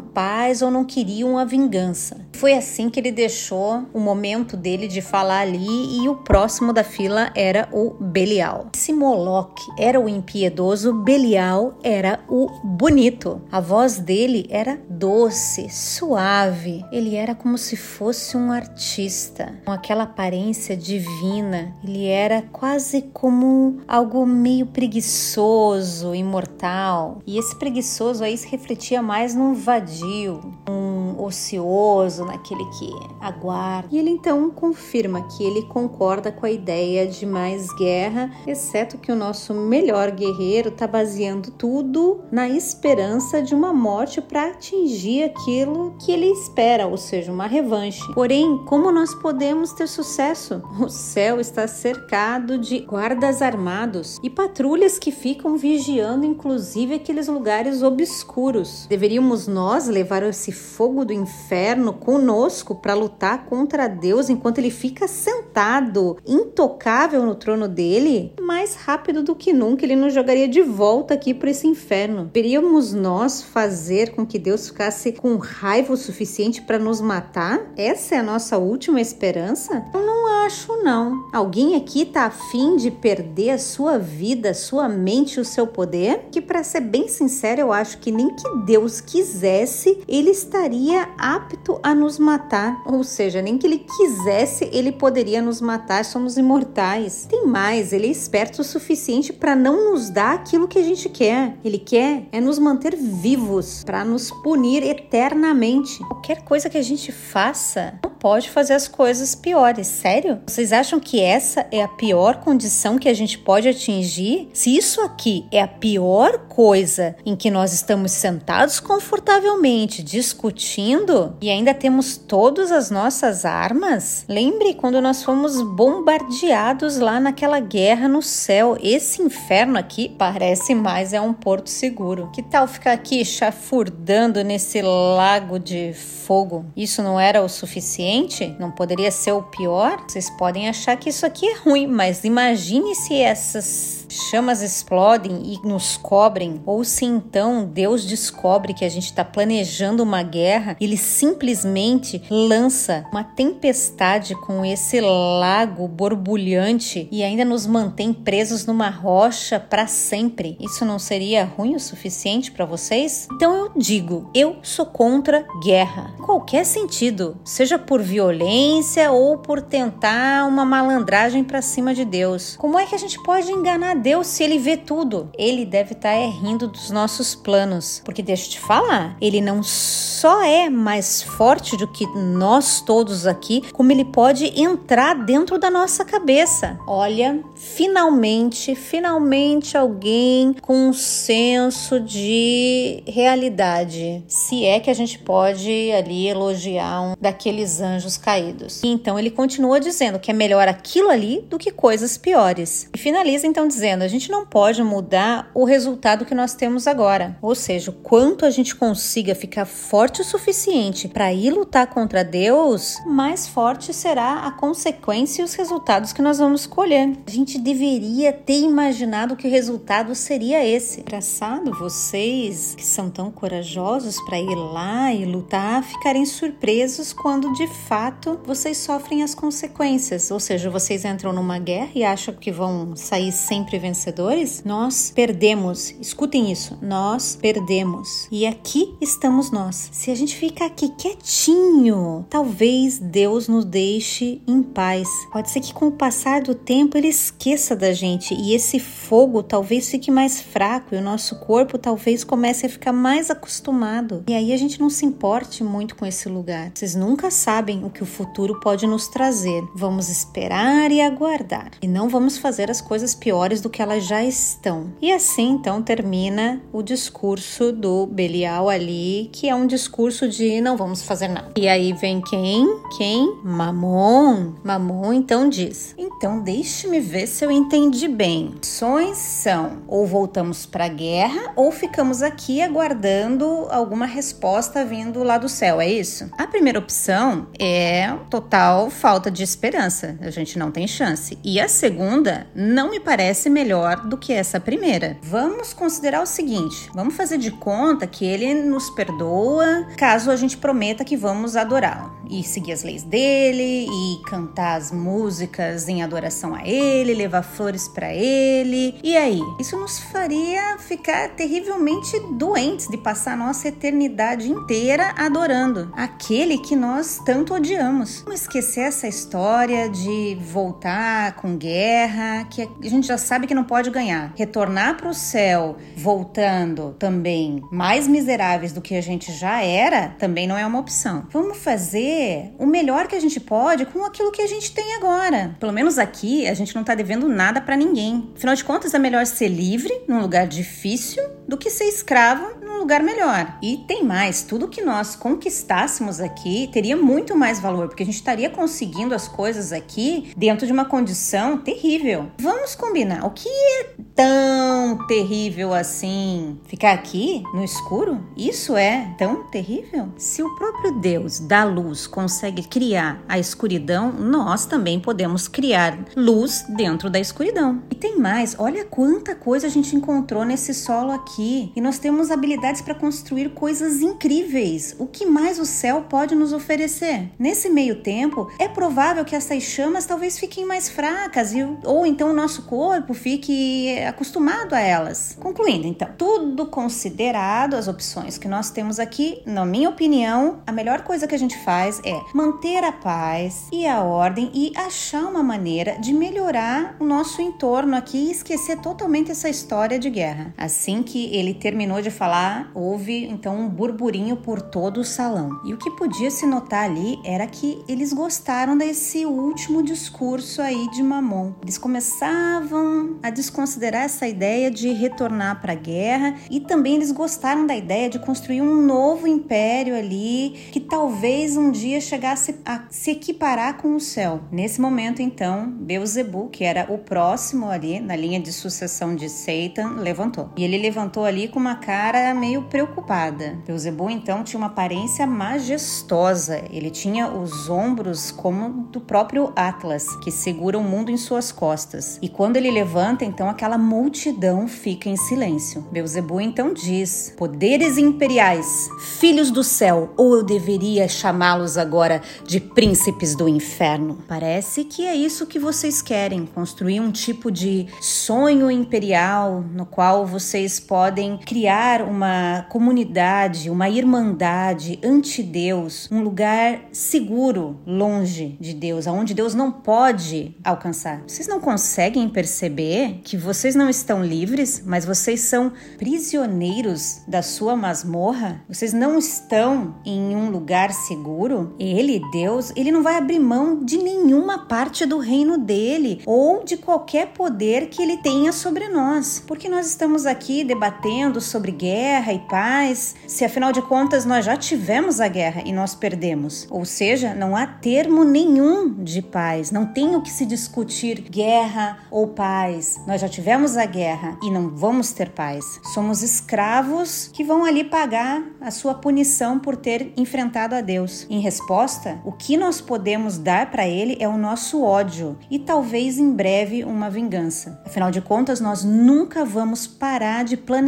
paz 0.00 0.62
ou 0.62 0.70
não 0.70 0.84
queriam 0.84 1.38
a 1.38 1.44
vingança. 1.44 2.27
Foi 2.38 2.54
assim 2.54 2.88
que 2.88 3.00
ele 3.00 3.10
deixou 3.10 3.82
o 3.92 3.98
momento 3.98 4.56
dele 4.56 4.86
de 4.86 5.02
falar 5.02 5.40
ali 5.40 6.00
e 6.00 6.08
o 6.08 6.14
próximo 6.14 6.72
da 6.72 6.84
fila 6.84 7.32
era 7.34 7.68
o 7.72 7.94
Belial. 7.98 8.68
Se 8.76 8.92
Moloch 8.92 9.60
era 9.76 9.98
o 9.98 10.08
impiedoso, 10.08 10.94
Belial 10.94 11.76
era 11.82 12.20
o 12.28 12.46
bonito. 12.62 13.42
A 13.50 13.58
voz 13.58 13.98
dele 13.98 14.46
era 14.50 14.80
doce, 14.88 15.68
suave. 15.68 16.84
Ele 16.92 17.16
era 17.16 17.34
como 17.34 17.58
se 17.58 17.74
fosse 17.76 18.36
um 18.36 18.52
artista, 18.52 19.58
com 19.64 19.72
aquela 19.72 20.04
aparência 20.04 20.76
divina. 20.76 21.74
Ele 21.82 22.06
era 22.06 22.42
quase 22.52 23.02
como 23.12 23.80
algo 23.88 24.24
meio 24.24 24.66
preguiçoso, 24.66 26.14
imortal. 26.14 27.18
E 27.26 27.36
esse 27.36 27.58
preguiçoso 27.58 28.22
aí 28.22 28.38
se 28.38 28.46
refletia 28.46 29.02
mais 29.02 29.34
num 29.34 29.54
vadio, 29.54 30.40
um 30.70 31.20
ocioso, 31.20 32.27
naquele 32.28 32.64
que 32.66 32.92
aguarda. 33.20 33.88
E 33.90 33.98
ele 33.98 34.10
então 34.10 34.50
confirma 34.50 35.22
que 35.22 35.42
ele 35.42 35.62
concorda 35.62 36.30
com 36.30 36.46
a 36.46 36.50
ideia 36.50 37.06
de 37.06 37.26
mais 37.26 37.72
guerra, 37.74 38.30
exceto 38.46 38.98
que 38.98 39.10
o 39.10 39.16
nosso 39.16 39.52
melhor 39.52 40.10
guerreiro 40.12 40.68
está 40.68 40.86
baseando 40.86 41.50
tudo 41.50 42.20
na 42.30 42.48
esperança 42.48 43.42
de 43.42 43.54
uma 43.54 43.72
morte 43.72 44.20
para 44.20 44.48
atingir 44.48 45.24
aquilo 45.24 45.94
que 45.98 46.12
ele 46.12 46.26
espera, 46.26 46.86
ou 46.86 46.96
seja, 46.96 47.32
uma 47.32 47.46
revanche. 47.46 48.02
Porém, 48.14 48.58
como 48.66 48.92
nós 48.92 49.14
podemos 49.14 49.72
ter 49.72 49.88
sucesso? 49.88 50.62
O 50.78 50.88
céu 50.88 51.40
está 51.40 51.66
cercado 51.66 52.58
de 52.58 52.80
guardas 52.80 53.42
armados 53.42 54.18
e 54.22 54.30
patrulhas 54.30 54.98
que 54.98 55.10
ficam 55.10 55.56
vigiando, 55.56 56.24
inclusive 56.24 56.94
aqueles 56.94 57.28
lugares 57.28 57.82
obscuros. 57.82 58.86
Deveríamos 58.88 59.46
nós 59.46 59.88
levar 59.88 60.22
esse 60.22 60.52
fogo 60.52 61.04
do 61.04 61.12
inferno 61.12 61.92
conosco 62.18 62.74
para 62.74 62.94
lutar 62.94 63.46
contra 63.46 63.86
Deus 63.86 64.28
enquanto 64.28 64.58
ele 64.58 64.72
fica 64.72 65.06
sentado, 65.06 66.16
intocável 66.26 67.24
no 67.24 67.36
trono 67.36 67.68
dele? 67.68 68.32
Mais 68.40 68.74
rápido 68.74 69.22
do 69.22 69.36
que 69.36 69.52
nunca, 69.52 69.84
ele 69.84 69.94
nos 69.94 70.12
jogaria 70.12 70.48
de 70.48 70.60
volta 70.60 71.14
aqui 71.14 71.32
para 71.32 71.50
esse 71.50 71.68
inferno. 71.68 72.24
Deveríamos 72.24 72.92
nós 72.92 73.40
fazer 73.40 74.16
com 74.16 74.26
que 74.26 74.38
Deus 74.38 74.68
ficasse 74.68 75.12
com 75.12 75.36
raiva 75.36 75.92
o 75.92 75.96
suficiente 75.96 76.60
para 76.62 76.78
nos 76.78 77.00
matar? 77.00 77.60
Essa 77.76 78.16
é 78.16 78.18
a 78.18 78.22
nossa 78.22 78.58
última 78.58 79.00
esperança? 79.00 79.84
Eu 79.94 80.04
não 80.04 80.18
acho, 80.44 80.82
não. 80.82 81.28
Alguém 81.32 81.76
aqui 81.76 82.06
tá 82.06 82.24
afim 82.24 82.76
de 82.76 82.90
perder 82.90 83.50
a 83.50 83.58
sua 83.58 83.98
vida, 83.98 84.50
a 84.50 84.54
sua 84.54 84.88
mente 84.88 85.38
o 85.38 85.44
seu 85.44 85.66
poder? 85.66 86.28
Que, 86.32 86.40
para 86.40 86.64
ser 86.64 86.80
bem 86.80 87.06
sincero, 87.06 87.60
eu 87.60 87.72
acho 87.72 87.98
que 87.98 88.10
nem 88.10 88.34
que 88.34 88.56
Deus 88.64 89.00
quisesse, 89.00 90.02
ele 90.08 90.30
estaria 90.30 91.08
apto 91.18 91.78
a 91.82 91.94
nos 91.94 92.07
matar. 92.16 92.80
Ou 92.86 93.02
seja, 93.02 93.42
nem 93.42 93.58
que 93.58 93.66
ele 93.66 93.78
quisesse, 93.80 94.70
ele 94.72 94.92
poderia 94.92 95.42
nos 95.42 95.60
matar. 95.60 96.04
Somos 96.04 96.36
imortais. 96.36 97.26
Tem 97.28 97.44
mais, 97.44 97.92
ele 97.92 98.06
é 98.06 98.10
esperto 98.10 98.60
o 98.60 98.64
suficiente 98.64 99.32
para 99.32 99.56
não 99.56 99.92
nos 99.92 100.10
dar 100.10 100.34
aquilo 100.34 100.68
que 100.68 100.78
a 100.78 100.84
gente 100.84 101.08
quer. 101.08 101.56
Ele 101.64 101.78
quer 101.78 102.28
é 102.30 102.40
nos 102.40 102.58
manter 102.58 102.94
vivos, 102.94 103.82
para 103.82 104.04
nos 104.04 104.30
punir 104.30 104.84
eternamente. 104.84 105.98
Qualquer 106.04 106.42
coisa 106.42 106.70
que 106.70 106.78
a 106.78 106.82
gente 106.82 107.10
faça 107.10 107.98
não 108.04 108.12
pode 108.12 108.50
fazer 108.50 108.74
as 108.74 108.86
coisas 108.86 109.34
piores. 109.34 109.86
Sério? 109.88 110.40
Vocês 110.46 110.72
acham 110.72 111.00
que 111.00 111.20
essa 111.20 111.66
é 111.72 111.82
a 111.82 111.88
pior 111.88 112.36
condição 112.36 112.98
que 112.98 113.08
a 113.08 113.14
gente 113.14 113.38
pode 113.38 113.68
atingir? 113.68 114.48
Se 114.52 114.76
isso 114.76 115.00
aqui 115.00 115.46
é 115.50 115.60
a 115.60 115.68
pior 115.68 116.38
coisa 116.48 117.16
em 117.24 117.34
que 117.34 117.50
nós 117.50 117.72
estamos 117.72 118.12
sentados 118.12 118.78
confortavelmente 118.80 120.02
discutindo 120.02 121.36
e 121.40 121.48
ainda 121.48 121.72
temos 121.72 121.87
todas 122.16 122.70
as 122.70 122.90
nossas 122.90 123.44
armas, 123.44 124.24
lembre 124.28 124.74
quando 124.74 125.00
nós 125.00 125.22
fomos 125.22 125.60
bombardeados 125.62 126.98
lá 126.98 127.18
naquela 127.18 127.60
guerra 127.60 128.08
no 128.08 128.22
céu. 128.22 128.76
Esse 128.80 129.22
inferno 129.22 129.78
aqui 129.78 130.14
parece 130.18 130.74
mais 130.74 131.12
é 131.12 131.20
um 131.20 131.32
porto 131.32 131.68
seguro. 131.68 132.30
Que 132.32 132.42
tal 132.42 132.66
ficar 132.66 132.92
aqui 132.92 133.24
chafurdando 133.24 134.44
nesse 134.44 134.82
lago 134.82 135.58
de 135.58 135.92
fogo? 135.92 136.66
Isso 136.76 137.02
não 137.02 137.18
era 137.18 137.42
o 137.42 137.48
suficiente? 137.48 138.54
Não 138.58 138.70
poderia 138.70 139.10
ser 139.10 139.32
o 139.32 139.42
pior? 139.42 140.04
Vocês 140.06 140.30
podem 140.30 140.68
achar 140.68 140.96
que 140.96 141.10
isso 141.10 141.24
aqui 141.24 141.46
é 141.46 141.56
ruim, 141.56 141.86
mas 141.86 142.24
imagine 142.24 142.94
se 142.94 143.14
essas 143.20 143.97
chamas 144.08 144.62
explodem 144.62 145.42
e 145.44 145.66
nos 145.66 145.96
cobrem, 145.96 146.60
ou 146.64 146.84
se 146.84 147.04
então 147.04 147.64
Deus 147.64 148.04
descobre 148.04 148.74
que 148.74 148.84
a 148.84 148.88
gente 148.88 149.04
está 149.04 149.24
planejando 149.24 150.02
uma 150.02 150.22
guerra, 150.22 150.76
ele 150.80 150.96
simplesmente 150.96 152.22
lança 152.30 153.04
uma 153.10 153.24
tempestade 153.24 154.34
com 154.34 154.64
esse 154.64 155.00
lago 155.00 155.86
borbulhante 155.88 157.08
e 157.10 157.22
ainda 157.22 157.44
nos 157.44 157.66
mantém 157.66 158.12
presos 158.12 158.66
numa 158.66 158.88
rocha 158.88 159.58
para 159.58 159.86
sempre. 159.86 160.56
Isso 160.60 160.84
não 160.84 160.98
seria 160.98 161.44
ruim 161.44 161.74
o 161.74 161.80
suficiente 161.80 162.50
para 162.50 162.64
vocês? 162.64 163.28
Então 163.32 163.54
eu 163.54 163.72
digo, 163.76 164.30
eu 164.34 164.56
sou 164.62 164.86
contra 164.86 165.46
guerra, 165.62 166.14
em 166.18 166.22
qualquer 166.22 166.64
sentido, 166.64 167.36
seja 167.44 167.78
por 167.78 168.02
violência 168.02 169.10
ou 169.10 169.38
por 169.38 169.60
tentar 169.60 170.46
uma 170.46 170.64
malandragem 170.64 171.44
para 171.44 171.62
cima 171.62 171.94
de 171.94 172.04
Deus. 172.04 172.56
Como 172.56 172.78
é 172.78 172.86
que 172.86 172.94
a 172.94 172.98
gente 172.98 173.22
pode 173.22 173.50
enganar 173.50 173.96
Deus 173.98 174.26
se 174.26 174.42
ele 174.42 174.58
vê 174.58 174.76
tudo? 174.76 175.30
Ele 175.36 175.64
deve 175.64 175.92
estar 175.92 176.10
tá, 176.10 176.14
é, 176.14 176.26
rindo 176.26 176.68
dos 176.68 176.90
nossos 176.90 177.34
planos. 177.34 178.00
Porque 178.04 178.22
deixa 178.22 178.46
eu 178.46 178.50
te 178.52 178.60
falar, 178.60 179.16
ele 179.20 179.40
não 179.40 179.62
só 179.62 180.42
é 180.42 180.70
mais 180.70 181.22
forte 181.22 181.76
do 181.76 181.86
que 181.86 182.06
nós 182.16 182.80
todos 182.80 183.26
aqui, 183.26 183.62
como 183.72 183.92
ele 183.92 184.04
pode 184.04 184.60
entrar 184.60 185.14
dentro 185.14 185.58
da 185.58 185.70
nossa 185.70 186.04
cabeça. 186.04 186.78
Olha, 186.86 187.42
finalmente, 187.54 188.74
finalmente 188.74 189.76
alguém 189.76 190.54
com 190.60 190.88
um 190.88 190.92
senso 190.92 192.00
de 192.00 193.02
realidade. 193.06 194.24
Se 194.26 194.64
é 194.64 194.80
que 194.80 194.90
a 194.90 194.94
gente 194.94 195.18
pode 195.18 195.92
ali 195.92 196.28
elogiar 196.28 197.02
um 197.02 197.14
daqueles 197.20 197.80
anjos 197.80 198.16
caídos. 198.16 198.82
Então 198.84 199.18
ele 199.18 199.30
continua 199.30 199.80
dizendo 199.80 200.18
que 200.18 200.30
é 200.30 200.34
melhor 200.34 200.68
aquilo 200.68 201.10
ali 201.10 201.44
do 201.48 201.58
que 201.58 201.70
coisas 201.70 202.16
piores. 202.16 202.88
E 202.94 202.98
finaliza 202.98 203.46
então 203.46 203.66
dizendo 203.66 203.87
dizendo, 203.88 204.02
a 204.02 204.08
gente 204.08 204.30
não 204.30 204.44
pode 204.44 204.82
mudar 204.82 205.50
o 205.54 205.64
resultado 205.64 206.26
que 206.26 206.34
nós 206.34 206.54
temos 206.54 206.86
agora. 206.86 207.36
Ou 207.40 207.54
seja, 207.54 207.90
quanto 208.02 208.44
a 208.44 208.50
gente 208.50 208.74
consiga 208.76 209.34
ficar 209.34 209.64
forte 209.64 210.20
o 210.20 210.24
suficiente 210.24 211.08
para 211.08 211.32
ir 211.32 211.50
lutar 211.50 211.86
contra 211.86 212.22
Deus, 212.22 212.98
mais 213.06 213.48
forte 213.48 213.94
será 213.94 214.46
a 214.46 214.50
consequência 214.50 215.40
e 215.40 215.44
os 215.44 215.54
resultados 215.54 216.12
que 216.12 216.20
nós 216.20 216.38
vamos 216.38 216.66
colher. 216.66 217.16
A 217.26 217.30
gente 217.30 217.58
deveria 217.58 218.32
ter 218.32 218.60
imaginado 218.60 219.36
que 219.36 219.46
o 219.46 219.50
resultado 219.50 220.14
seria 220.14 220.64
esse. 220.64 221.00
Engraçado 221.00 221.72
vocês 221.78 222.74
que 222.74 222.84
são 222.84 223.08
tão 223.08 223.30
corajosos 223.30 224.20
para 224.26 224.38
ir 224.38 224.54
lá 224.54 225.12
e 225.12 225.24
lutar 225.24 225.82
ficarem 225.82 226.26
surpresos 226.26 227.12
quando 227.12 227.52
de 227.54 227.66
fato 227.88 228.38
vocês 228.44 228.76
sofrem 228.76 229.22
as 229.22 229.34
consequências. 229.34 230.30
Ou 230.30 230.40
seja, 230.40 230.68
vocês 230.68 231.04
entram 231.04 231.32
numa 231.32 231.58
guerra 231.58 231.90
e 231.94 232.04
acham 232.04 232.34
que 232.34 232.52
vão 232.52 232.94
sair 232.94 233.32
sempre 233.32 233.77
vencedores. 233.78 234.62
Nós 234.64 235.12
perdemos. 235.14 235.94
Escutem 236.00 236.50
isso. 236.50 236.78
Nós 236.82 237.36
perdemos. 237.40 238.28
E 238.30 238.46
aqui 238.46 238.94
estamos 239.00 239.50
nós. 239.50 239.88
Se 239.92 240.10
a 240.10 240.14
gente 240.14 240.36
ficar 240.36 240.66
aqui 240.66 240.88
quietinho, 240.90 242.26
talvez 242.28 242.98
Deus 242.98 243.48
nos 243.48 243.64
deixe 243.64 244.40
em 244.46 244.62
paz. 244.62 245.08
Pode 245.32 245.50
ser 245.50 245.60
que 245.60 245.72
com 245.72 245.88
o 245.88 245.92
passar 245.92 246.42
do 246.42 246.54
tempo 246.54 246.96
ele 246.96 247.08
esqueça 247.08 247.74
da 247.74 247.92
gente 247.92 248.34
e 248.34 248.54
esse 248.54 248.78
fogo 248.78 249.42
talvez 249.42 249.88
fique 249.88 250.10
mais 250.10 250.40
fraco 250.40 250.94
e 250.94 250.98
o 250.98 251.02
nosso 251.02 251.36
corpo 251.40 251.78
talvez 251.78 252.24
comece 252.24 252.66
a 252.66 252.68
ficar 252.68 252.92
mais 252.92 253.30
acostumado. 253.30 254.24
E 254.28 254.34
aí 254.34 254.52
a 254.52 254.56
gente 254.56 254.80
não 254.80 254.90
se 254.90 255.04
importe 255.04 255.62
muito 255.62 255.96
com 255.96 256.06
esse 256.06 256.28
lugar. 256.28 256.72
Vocês 256.74 256.94
nunca 256.94 257.30
sabem 257.30 257.84
o 257.84 257.90
que 257.90 258.02
o 258.02 258.06
futuro 258.06 258.58
pode 258.60 258.86
nos 258.86 259.08
trazer. 259.08 259.62
Vamos 259.74 260.08
esperar 260.08 260.90
e 260.90 261.00
aguardar. 261.00 261.72
E 261.82 261.88
não 261.88 262.08
vamos 262.08 262.38
fazer 262.38 262.70
as 262.70 262.80
coisas 262.80 263.14
piores 263.14 263.60
do 263.60 263.67
que 263.68 263.82
elas 263.82 264.04
já 264.06 264.24
estão. 264.24 264.92
E 265.00 265.12
assim 265.12 265.50
então 265.50 265.82
termina 265.82 266.60
o 266.72 266.82
discurso 266.82 267.72
do 267.72 268.06
Belial 268.06 268.68
ali, 268.68 269.28
que 269.32 269.48
é 269.48 269.54
um 269.54 269.66
discurso 269.66 270.28
de 270.28 270.60
não 270.60 270.76
vamos 270.76 271.02
fazer 271.02 271.28
nada. 271.28 271.52
E 271.56 271.68
aí 271.68 271.92
vem 271.92 272.20
quem? 272.20 272.66
Quem? 272.96 273.38
Mamon. 273.44 274.54
Mamon 274.64 275.12
então 275.12 275.48
diz: 275.48 275.94
Então 275.98 276.40
deixe-me 276.40 277.00
ver 277.00 277.26
se 277.26 277.44
eu 277.44 277.50
entendi 277.50 278.08
bem. 278.08 278.54
Opções 278.56 279.18
são 279.18 279.82
ou 279.86 280.06
voltamos 280.06 280.66
para 280.66 280.86
a 280.86 280.88
guerra 280.88 281.52
ou 281.56 281.70
ficamos 281.70 282.22
aqui 282.22 282.60
aguardando 282.62 283.66
alguma 283.70 284.06
resposta 284.06 284.84
vindo 284.84 285.22
lá 285.22 285.38
do 285.38 285.48
céu, 285.48 285.80
é 285.80 285.88
isso? 285.88 286.30
A 286.38 286.46
primeira 286.46 286.78
opção 286.78 287.46
é 287.58 288.12
total 288.30 288.90
falta 288.90 289.30
de 289.30 289.42
esperança. 289.42 290.16
A 290.20 290.30
gente 290.30 290.58
não 290.58 290.70
tem 290.70 290.86
chance. 290.86 291.38
E 291.44 291.60
a 291.60 291.68
segunda 291.68 292.46
não 292.54 292.90
me 292.90 293.00
parece 293.00 293.50
melhor 293.58 294.06
do 294.06 294.16
que 294.16 294.32
essa 294.32 294.60
primeira. 294.60 295.18
Vamos 295.22 295.72
considerar 295.72 296.22
o 296.22 296.26
seguinte: 296.26 296.88
vamos 296.94 297.16
fazer 297.16 297.38
de 297.38 297.50
conta 297.50 298.06
que 298.06 298.24
ele 298.24 298.54
nos 298.54 298.88
perdoa 298.90 299.88
caso 299.96 300.30
a 300.30 300.36
gente 300.36 300.56
prometa 300.56 301.04
que 301.04 301.16
vamos 301.16 301.56
adorá-lo 301.56 302.18
e 302.30 302.42
seguir 302.42 302.72
as 302.72 302.82
leis 302.82 303.02
dele 303.02 303.86
e 303.90 304.22
cantar 304.24 304.76
as 304.76 304.92
músicas 304.92 305.88
em 305.88 306.02
adoração 306.02 306.54
a 306.54 306.66
ele, 306.66 307.14
levar 307.14 307.42
flores 307.42 307.88
para 307.88 308.12
ele. 308.12 308.98
E 309.02 309.16
aí, 309.16 309.40
isso 309.58 309.78
nos 309.78 309.98
faria 309.98 310.78
ficar 310.78 311.30
terrivelmente 311.30 312.18
doentes 312.32 312.86
de 312.88 312.98
passar 312.98 313.32
a 313.32 313.36
nossa 313.36 313.68
eternidade 313.68 314.50
inteira 314.50 315.14
adorando 315.16 315.90
aquele 315.96 316.58
que 316.58 316.76
nós 316.76 317.20
tanto 317.24 317.54
odiamos. 317.54 318.24
Esquecer 318.32 318.82
essa 318.82 319.08
história 319.08 319.88
de 319.88 320.36
voltar 320.40 321.32
com 321.36 321.56
guerra, 321.56 322.44
que 322.44 322.62
a 322.62 322.88
gente 322.88 323.06
já 323.06 323.18
sabe 323.18 323.37
que 323.46 323.54
não 323.54 323.64
pode 323.64 323.90
ganhar. 323.90 324.32
Retornar 324.36 324.96
para 324.96 325.08
o 325.08 325.14
céu 325.14 325.76
voltando 325.96 326.94
também 326.98 327.62
mais 327.70 328.06
miseráveis 328.06 328.72
do 328.72 328.80
que 328.80 328.94
a 328.94 329.00
gente 329.00 329.32
já 329.32 329.62
era, 329.62 330.08
também 330.18 330.46
não 330.46 330.56
é 330.56 330.66
uma 330.66 330.78
opção. 330.78 331.26
Vamos 331.30 331.58
fazer 331.58 332.52
o 332.58 332.66
melhor 332.66 333.06
que 333.06 333.16
a 333.16 333.20
gente 333.20 333.40
pode 333.40 333.86
com 333.86 334.04
aquilo 334.04 334.32
que 334.32 334.42
a 334.42 334.46
gente 334.46 334.72
tem 334.72 334.94
agora. 334.96 335.56
Pelo 335.60 335.72
menos 335.72 335.98
aqui 335.98 336.46
a 336.46 336.54
gente 336.54 336.74
não 336.74 336.84
tá 336.84 336.94
devendo 336.94 337.28
nada 337.28 337.60
para 337.60 337.76
ninguém. 337.76 338.30
Afinal 338.36 338.54
de 338.54 338.64
contas, 338.64 338.94
é 338.94 338.98
melhor 338.98 339.26
ser 339.26 339.48
livre 339.48 340.02
num 340.08 340.20
lugar 340.20 340.46
difícil 340.46 341.37
do 341.48 341.56
que 341.56 341.70
ser 341.70 341.84
escravo 341.84 342.58
num 342.62 342.78
lugar 342.78 343.02
melhor. 343.02 343.56
E 343.62 343.78
tem 343.88 344.04
mais, 344.04 344.42
tudo 344.42 344.68
que 344.68 344.82
nós 344.82 345.16
conquistássemos 345.16 346.20
aqui 346.20 346.68
teria 346.70 346.96
muito 346.96 347.34
mais 347.34 347.58
valor, 347.58 347.88
porque 347.88 348.02
a 348.02 348.06
gente 348.06 348.16
estaria 348.16 348.50
conseguindo 348.50 349.14
as 349.14 349.26
coisas 349.26 349.72
aqui 349.72 350.30
dentro 350.36 350.66
de 350.66 350.72
uma 350.72 350.84
condição 350.84 351.56
terrível. 351.56 352.30
Vamos 352.38 352.74
combinar, 352.74 353.24
o 353.24 353.30
que 353.30 353.48
é 353.48 353.94
tão 354.14 355.06
terrível 355.06 355.72
assim? 355.72 356.60
Ficar 356.66 356.92
aqui 356.92 357.42
no 357.54 357.64
escuro? 357.64 358.20
Isso 358.36 358.76
é 358.76 359.14
tão 359.16 359.44
terrível? 359.44 360.08
Se 360.18 360.42
o 360.42 360.54
próprio 360.56 361.00
Deus 361.00 361.40
da 361.40 361.64
luz 361.64 362.06
consegue 362.06 362.62
criar 362.62 363.22
a 363.28 363.38
escuridão, 363.38 364.12
nós 364.12 364.66
também 364.66 365.00
podemos 365.00 365.48
criar 365.48 365.98
luz 366.14 366.66
dentro 366.68 367.08
da 367.08 367.18
escuridão. 367.18 367.82
E 367.90 367.94
tem 367.94 368.18
mais, 368.18 368.54
olha 368.58 368.84
quanta 368.84 369.34
coisa 369.34 369.66
a 369.66 369.70
gente 369.70 369.96
encontrou 369.96 370.44
nesse 370.44 370.74
solo 370.74 371.12
aqui. 371.12 371.37
E 371.74 371.80
nós 371.80 371.98
temos 371.98 372.30
habilidades 372.30 372.80
para 372.80 372.94
construir 372.94 373.50
coisas 373.50 374.00
incríveis. 374.00 374.94
O 374.98 375.06
que 375.06 375.26
mais 375.26 375.58
o 375.58 375.64
céu 375.64 376.06
pode 376.08 376.34
nos 376.34 376.52
oferecer? 376.52 377.30
Nesse 377.38 377.68
meio 377.68 378.02
tempo, 378.02 378.50
é 378.58 378.68
provável 378.68 379.24
que 379.24 379.36
essas 379.36 379.62
chamas 379.62 380.06
talvez 380.06 380.38
fiquem 380.38 380.64
mais 380.64 380.88
fracas 380.88 381.52
e, 381.52 381.62
ou 381.84 382.06
então 382.06 382.30
o 382.30 382.34
nosso 382.34 382.62
corpo 382.62 383.14
fique 383.14 383.98
acostumado 384.00 384.74
a 384.74 384.80
elas. 384.80 385.36
Concluindo, 385.40 385.86
então, 385.86 386.08
tudo 386.16 386.66
considerado, 386.66 387.74
as 387.74 387.88
opções 387.88 388.38
que 388.38 388.48
nós 388.48 388.70
temos 388.70 388.98
aqui, 388.98 389.42
na 389.46 389.64
minha 389.64 389.88
opinião, 389.88 390.62
a 390.66 390.72
melhor 390.72 391.02
coisa 391.02 391.26
que 391.26 391.34
a 391.34 391.38
gente 391.38 391.56
faz 391.64 392.00
é 392.04 392.20
manter 392.34 392.82
a 392.84 392.92
paz 392.92 393.68
e 393.72 393.86
a 393.86 394.02
ordem 394.02 394.50
e 394.54 394.72
achar 394.76 395.24
uma 395.24 395.42
maneira 395.42 395.98
de 395.98 396.12
melhorar 396.12 396.96
o 396.98 397.04
nosso 397.04 397.40
entorno 397.40 397.96
aqui 397.96 398.28
e 398.28 398.30
esquecer 398.30 398.78
totalmente 398.78 399.30
essa 399.30 399.48
história 399.48 399.98
de 399.98 400.10
guerra. 400.10 400.52
Assim 400.56 401.02
que 401.02 401.27
ele 401.34 401.54
terminou 401.54 402.00
de 402.00 402.10
falar, 402.10 402.70
houve 402.74 403.24
então 403.26 403.58
um 403.58 403.68
burburinho 403.68 404.36
por 404.36 404.60
todo 404.60 404.98
o 405.00 405.04
salão. 405.04 405.60
E 405.64 405.74
o 405.74 405.78
que 405.78 405.90
podia 405.90 406.30
se 406.30 406.46
notar 406.46 406.84
ali 406.84 407.18
era 407.24 407.46
que 407.46 407.82
eles 407.88 408.12
gostaram 408.12 408.76
desse 408.76 409.24
último 409.24 409.82
discurso 409.82 410.62
aí 410.62 410.88
de 410.90 411.02
Mamon. 411.02 411.52
Eles 411.62 411.78
começavam 411.78 413.18
a 413.22 413.30
desconsiderar 413.30 414.02
essa 414.02 414.26
ideia 414.26 414.70
de 414.70 414.88
retornar 414.92 415.60
para 415.60 415.72
a 415.72 415.76
guerra 415.76 416.36
e 416.50 416.60
também 416.60 416.96
eles 416.96 417.12
gostaram 417.12 417.66
da 417.66 417.76
ideia 417.76 418.08
de 418.08 418.18
construir 418.18 418.62
um 418.62 418.82
novo 418.82 419.26
império 419.26 419.96
ali 419.96 420.68
que 420.72 420.80
talvez 420.80 421.56
um 421.56 421.70
dia 421.70 422.00
chegasse 422.00 422.56
a 422.64 422.84
se 422.90 423.10
equiparar 423.10 423.76
com 423.76 423.94
o 423.94 424.00
céu. 424.00 424.40
Nesse 424.50 424.80
momento, 424.80 425.20
então, 425.20 425.70
Beuzebu, 425.70 426.48
que 426.48 426.64
era 426.64 426.92
o 426.92 426.98
próximo 426.98 427.68
ali 427.68 428.00
na 428.00 428.16
linha 428.16 428.40
de 428.40 428.52
sucessão 428.52 429.14
de 429.14 429.28
Satan, 429.28 430.00
levantou. 430.00 430.50
E 430.56 430.64
ele 430.64 430.78
levantou 430.78 431.17
ali 431.24 431.48
com 431.48 431.58
uma 431.58 431.76
cara 431.76 432.34
meio 432.34 432.62
preocupada. 432.62 433.58
Beuzebu, 433.66 434.10
então, 434.10 434.44
tinha 434.44 434.58
uma 434.58 434.68
aparência 434.68 435.26
majestosa. 435.26 436.64
Ele 436.70 436.90
tinha 436.90 437.28
os 437.28 437.68
ombros 437.68 438.30
como 438.30 438.84
do 438.90 439.00
próprio 439.00 439.52
Atlas, 439.56 440.06
que 440.16 440.30
segura 440.30 440.78
o 440.78 440.82
mundo 440.82 441.10
em 441.10 441.16
suas 441.16 441.50
costas. 441.50 442.18
E 442.22 442.28
quando 442.28 442.56
ele 442.56 442.70
levanta, 442.70 443.24
então, 443.24 443.48
aquela 443.48 443.78
multidão 443.78 444.68
fica 444.68 445.08
em 445.08 445.16
silêncio. 445.16 445.84
Beuzebu 445.90 446.40
então 446.40 446.72
diz: 446.72 447.34
Poderes 447.36 447.98
imperiais, 447.98 448.88
filhos 449.18 449.50
do 449.50 449.64
céu, 449.64 450.12
ou 450.16 450.36
eu 450.36 450.42
deveria 450.42 451.08
chamá-los 451.08 451.76
agora 451.76 452.22
de 452.44 452.60
príncipes 452.60 453.34
do 453.34 453.48
inferno? 453.48 454.18
Parece 454.28 454.84
que 454.84 455.06
é 455.06 455.14
isso 455.14 455.46
que 455.46 455.58
vocês 455.58 456.02
querem, 456.02 456.46
construir 456.46 457.00
um 457.00 457.10
tipo 457.10 457.50
de 457.50 457.86
sonho 458.00 458.70
imperial 458.70 459.64
no 459.72 459.86
qual 459.86 460.26
vocês 460.26 460.78
podem 460.78 461.07
criar 461.44 462.02
uma 462.02 462.66
comunidade, 462.68 463.70
uma 463.70 463.88
irmandade 463.88 464.98
ante 465.02 465.42
Deus, 465.42 466.08
um 466.10 466.20
lugar 466.20 466.82
seguro 466.92 467.80
longe 467.86 468.56
de 468.60 468.74
Deus, 468.74 469.06
aonde 469.06 469.34
Deus 469.34 469.54
não 469.54 469.72
pode 469.72 470.54
alcançar. 470.62 471.22
Vocês 471.26 471.48
não 471.48 471.60
conseguem 471.60 472.28
perceber 472.28 473.20
que 473.24 473.36
vocês 473.36 473.74
não 473.74 473.88
estão 473.88 474.22
livres, 474.22 474.82
mas 474.84 475.04
vocês 475.04 475.40
são 475.40 475.72
prisioneiros 475.96 477.22
da 477.26 477.42
sua 477.42 477.74
masmorra? 477.74 478.62
Vocês 478.68 478.92
não 478.92 479.18
estão 479.18 479.96
em 480.04 480.36
um 480.36 480.50
lugar 480.50 480.92
seguro? 480.92 481.74
Ele, 481.78 482.20
Deus, 482.30 482.72
ele 482.76 482.92
não 482.92 483.02
vai 483.02 483.16
abrir 483.16 483.38
mão 483.38 483.84
de 483.84 483.98
nenhuma 483.98 484.66
parte 484.66 485.06
do 485.06 485.18
reino 485.18 485.56
dele 485.56 486.20
ou 486.26 486.64
de 486.64 486.76
qualquer 486.76 487.28
poder 487.28 487.88
que 487.88 488.02
ele 488.02 488.18
tenha 488.18 488.52
sobre 488.52 488.88
nós. 488.88 489.42
Porque 489.46 489.68
nós 489.68 489.86
estamos 489.86 490.26
aqui 490.26 490.64
debatendo 490.64 490.97
sobre 491.40 491.70
guerra 491.70 492.32
e 492.32 492.40
paz, 492.40 493.14
se 493.26 493.44
afinal 493.44 493.72
de 493.72 493.80
contas 493.80 494.24
nós 494.24 494.44
já 494.44 494.56
tivemos 494.56 495.20
a 495.20 495.28
guerra 495.28 495.62
e 495.64 495.72
nós 495.72 495.94
perdemos. 495.94 496.66
Ou 496.70 496.84
seja, 496.84 497.34
não 497.34 497.54
há 497.54 497.66
termo 497.66 498.24
nenhum 498.24 498.92
de 498.92 499.22
paz, 499.22 499.70
não 499.70 499.86
tem 499.86 500.16
o 500.16 500.22
que 500.22 500.30
se 500.30 500.44
discutir 500.44 501.20
guerra 501.20 501.98
ou 502.10 502.26
paz. 502.26 503.00
Nós 503.06 503.20
já 503.20 503.28
tivemos 503.28 503.76
a 503.76 503.86
guerra 503.86 504.36
e 504.42 504.50
não 504.50 504.70
vamos 504.70 505.12
ter 505.12 505.30
paz. 505.30 505.64
Somos 505.94 506.22
escravos 506.22 507.30
que 507.32 507.44
vão 507.44 507.64
ali 507.64 507.84
pagar 507.84 508.42
a 508.60 508.70
sua 508.70 508.94
punição 508.94 509.58
por 509.58 509.76
ter 509.76 510.12
enfrentado 510.16 510.74
a 510.74 510.80
Deus. 510.80 511.26
Em 511.30 511.40
resposta, 511.40 512.20
o 512.24 512.32
que 512.32 512.56
nós 512.56 512.80
podemos 512.80 513.38
dar 513.38 513.70
para 513.70 513.86
ele 513.86 514.16
é 514.18 514.28
o 514.28 514.36
nosso 514.36 514.82
ódio 514.82 515.38
e 515.50 515.58
talvez 515.58 516.18
em 516.18 516.32
breve 516.32 516.82
uma 516.82 517.08
vingança. 517.08 517.80
Afinal 517.86 518.10
de 518.10 518.20
contas, 518.20 518.60
nós 518.60 518.82
nunca 518.82 519.44
vamos 519.44 519.86
parar 519.86 520.44
de 520.44 520.56
planejar 520.56 520.87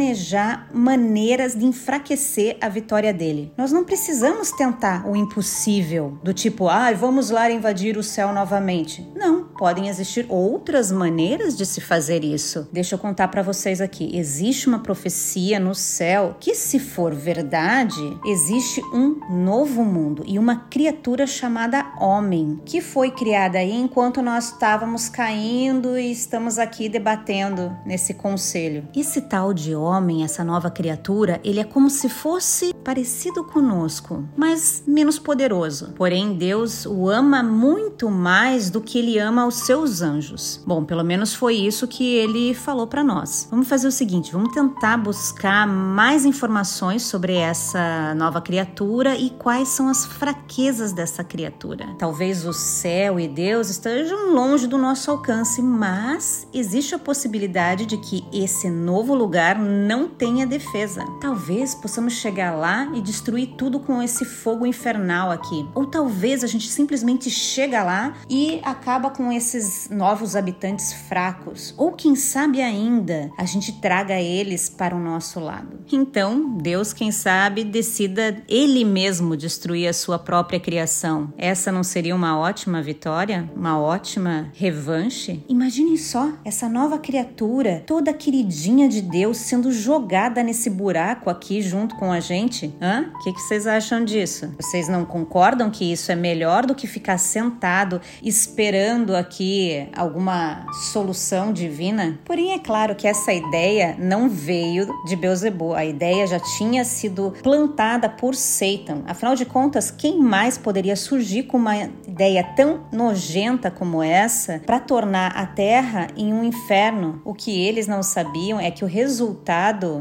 maneiras 0.73 1.55
de 1.55 1.65
enfraquecer 1.65 2.57
a 2.61 2.67
vitória 2.67 3.13
dele. 3.13 3.51
Nós 3.57 3.71
não 3.71 3.83
precisamos 3.83 4.51
tentar 4.51 5.07
o 5.07 5.15
impossível, 5.15 6.17
do 6.23 6.33
tipo, 6.33 6.67
ah, 6.67 6.91
vamos 6.93 7.29
lá 7.29 7.49
invadir 7.51 7.97
o 7.97 8.03
céu 8.03 8.33
novamente. 8.33 9.07
Não, 9.15 9.43
podem 9.43 9.87
existir 9.87 10.25
outras 10.29 10.91
maneiras 10.91 11.57
de 11.57 11.65
se 11.65 11.81
fazer 11.81 12.23
isso. 12.23 12.67
Deixa 12.71 12.95
eu 12.95 12.99
contar 12.99 13.27
para 13.27 13.41
vocês 13.41 13.81
aqui. 13.81 14.15
Existe 14.17 14.67
uma 14.67 14.79
profecia 14.79 15.59
no 15.59 15.75
céu 15.75 16.35
que, 16.39 16.55
se 16.55 16.79
for 16.79 17.13
verdade, 17.13 18.01
existe 18.25 18.81
um 18.93 19.19
novo 19.29 19.83
mundo 19.83 20.23
e 20.25 20.39
uma 20.39 20.55
criatura 20.55 21.27
chamada 21.27 21.93
homem 21.99 22.59
que 22.65 22.81
foi 22.81 23.11
criada 23.11 23.57
aí 23.57 23.73
enquanto 23.73 24.21
nós 24.21 24.45
estávamos 24.45 25.09
caindo 25.09 25.97
e 25.97 26.11
estamos 26.11 26.57
aqui 26.57 26.89
debatendo 26.89 27.75
nesse 27.85 28.13
conselho. 28.13 28.87
Esse 28.95 29.21
tal 29.21 29.53
de 29.53 29.75
homem, 29.81 30.23
essa 30.23 30.43
nova 30.43 30.69
criatura, 30.69 31.39
ele 31.43 31.59
é 31.59 31.63
como 31.63 31.89
se 31.89 32.09
fosse 32.09 32.73
parecido 32.83 33.43
conosco, 33.43 34.23
mas 34.35 34.83
menos 34.87 35.19
poderoso. 35.19 35.93
Porém, 35.95 36.33
Deus 36.33 36.85
o 36.85 37.09
ama 37.09 37.43
muito 37.43 38.09
mais 38.09 38.69
do 38.69 38.81
que 38.81 38.99
ele 38.99 39.17
ama 39.17 39.45
os 39.45 39.55
seus 39.55 40.01
anjos. 40.01 40.61
Bom, 40.65 40.83
pelo 40.83 41.03
menos 41.03 41.33
foi 41.33 41.55
isso 41.55 41.87
que 41.87 42.15
ele 42.15 42.53
falou 42.53 42.87
para 42.87 43.03
nós. 43.03 43.47
Vamos 43.49 43.67
fazer 43.67 43.87
o 43.87 43.91
seguinte, 43.91 44.31
vamos 44.31 44.53
tentar 44.53 44.97
buscar 44.97 45.67
mais 45.67 46.25
informações 46.25 47.03
sobre 47.03 47.35
essa 47.35 48.13
nova 48.15 48.41
criatura 48.41 49.15
e 49.15 49.29
quais 49.29 49.69
são 49.69 49.87
as 49.87 50.05
fraquezas 50.05 50.93
dessa 50.93 51.23
criatura. 51.23 51.87
Talvez 51.97 52.45
o 52.45 52.53
céu 52.53 53.19
e 53.19 53.27
Deus 53.27 53.69
estejam 53.69 54.33
longe 54.33 54.67
do 54.67 54.77
nosso 54.77 55.11
alcance, 55.11 55.61
mas 55.61 56.47
existe 56.53 56.95
a 56.95 56.99
possibilidade 56.99 57.85
de 57.85 57.97
que 57.97 58.25
esse 58.31 58.69
novo 58.69 59.13
lugar 59.13 59.57
não 59.71 60.07
tenha 60.07 60.45
defesa. 60.45 61.05
Talvez 61.19 61.73
possamos 61.73 62.13
chegar 62.13 62.55
lá 62.55 62.91
e 62.93 63.01
destruir 63.01 63.55
tudo 63.57 63.79
com 63.79 64.01
esse 64.01 64.25
fogo 64.25 64.65
infernal 64.65 65.31
aqui. 65.31 65.65
Ou 65.73 65.85
talvez 65.85 66.43
a 66.43 66.47
gente 66.47 66.69
simplesmente 66.69 67.29
chega 67.29 67.83
lá 67.83 68.13
e 68.29 68.59
acaba 68.63 69.09
com 69.09 69.31
esses 69.31 69.89
novos 69.89 70.35
habitantes 70.35 70.93
fracos. 70.93 71.73
Ou 71.77 71.93
quem 71.93 72.15
sabe 72.15 72.61
ainda, 72.61 73.31
a 73.37 73.45
gente 73.45 73.79
traga 73.79 74.19
eles 74.19 74.69
para 74.69 74.95
o 74.95 74.99
nosso 74.99 75.39
lado. 75.39 75.79
Então, 75.91 76.57
Deus, 76.57 76.93
quem 76.93 77.11
sabe, 77.11 77.63
decida 77.63 78.41
ele 78.47 78.83
mesmo 78.83 79.35
destruir 79.35 79.87
a 79.87 79.93
sua 79.93 80.19
própria 80.19 80.59
criação. 80.59 81.33
Essa 81.37 81.71
não 81.71 81.83
seria 81.83 82.15
uma 82.15 82.37
ótima 82.37 82.81
vitória? 82.81 83.49
Uma 83.55 83.79
ótima 83.79 84.49
revanche? 84.53 85.43
Imaginem 85.47 85.97
só 85.97 86.31
essa 86.43 86.67
nova 86.67 86.97
criatura, 86.97 87.83
toda 87.85 88.13
queridinha 88.13 88.87
de 88.87 89.01
Deus, 89.01 89.37
sendo 89.37 89.60
jogada 89.69 90.41
nesse 90.41 90.69
buraco 90.69 91.29
aqui 91.29 91.61
junto 91.61 91.95
com 91.95 92.09
a 92.09 92.21
gente. 92.21 92.73
Hã? 92.81 93.11
O 93.13 93.19
que, 93.19 93.33
que 93.33 93.41
vocês 93.41 93.67
acham 93.67 94.05
disso? 94.05 94.55
Vocês 94.57 94.87
não 94.87 95.03
concordam 95.03 95.69
que 95.69 95.91
isso 95.91 96.09
é 96.09 96.15
melhor 96.15 96.65
do 96.65 96.73
que 96.73 96.87
ficar 96.87 97.17
sentado 97.17 97.99
esperando 98.23 99.13
aqui 99.13 99.89
alguma 99.93 100.65
solução 100.93 101.51
divina? 101.51 102.17
Porém, 102.23 102.53
é 102.53 102.59
claro 102.59 102.95
que 102.95 103.07
essa 103.07 103.33
ideia 103.33 103.97
não 103.99 104.29
veio 104.29 104.87
de 105.05 105.17
Beelzebub. 105.17 105.73
A 105.73 105.83
ideia 105.83 106.25
já 106.25 106.39
tinha 106.39 106.85
sido 106.85 107.33
plantada 107.43 108.07
por 108.07 108.35
Satan. 108.35 109.01
Afinal 109.05 109.35
de 109.35 109.45
contas, 109.45 109.91
quem 109.91 110.17
mais 110.17 110.57
poderia 110.57 110.95
surgir 110.95 111.43
com 111.43 111.57
uma 111.57 111.77
ideia 112.07 112.43
tão 112.55 112.85
nojenta 112.91 113.69
como 113.69 114.01
essa 114.01 114.61
para 114.65 114.79
tornar 114.79 115.35
a 115.35 115.45
Terra 115.45 116.07
em 116.15 116.33
um 116.33 116.43
inferno? 116.43 117.21
O 117.25 117.33
que 117.33 117.51
eles 117.51 117.87
não 117.87 118.01
sabiam 118.01 118.59
é 118.59 118.71
que 118.71 118.85
o 118.85 118.87
resultado 118.87 119.50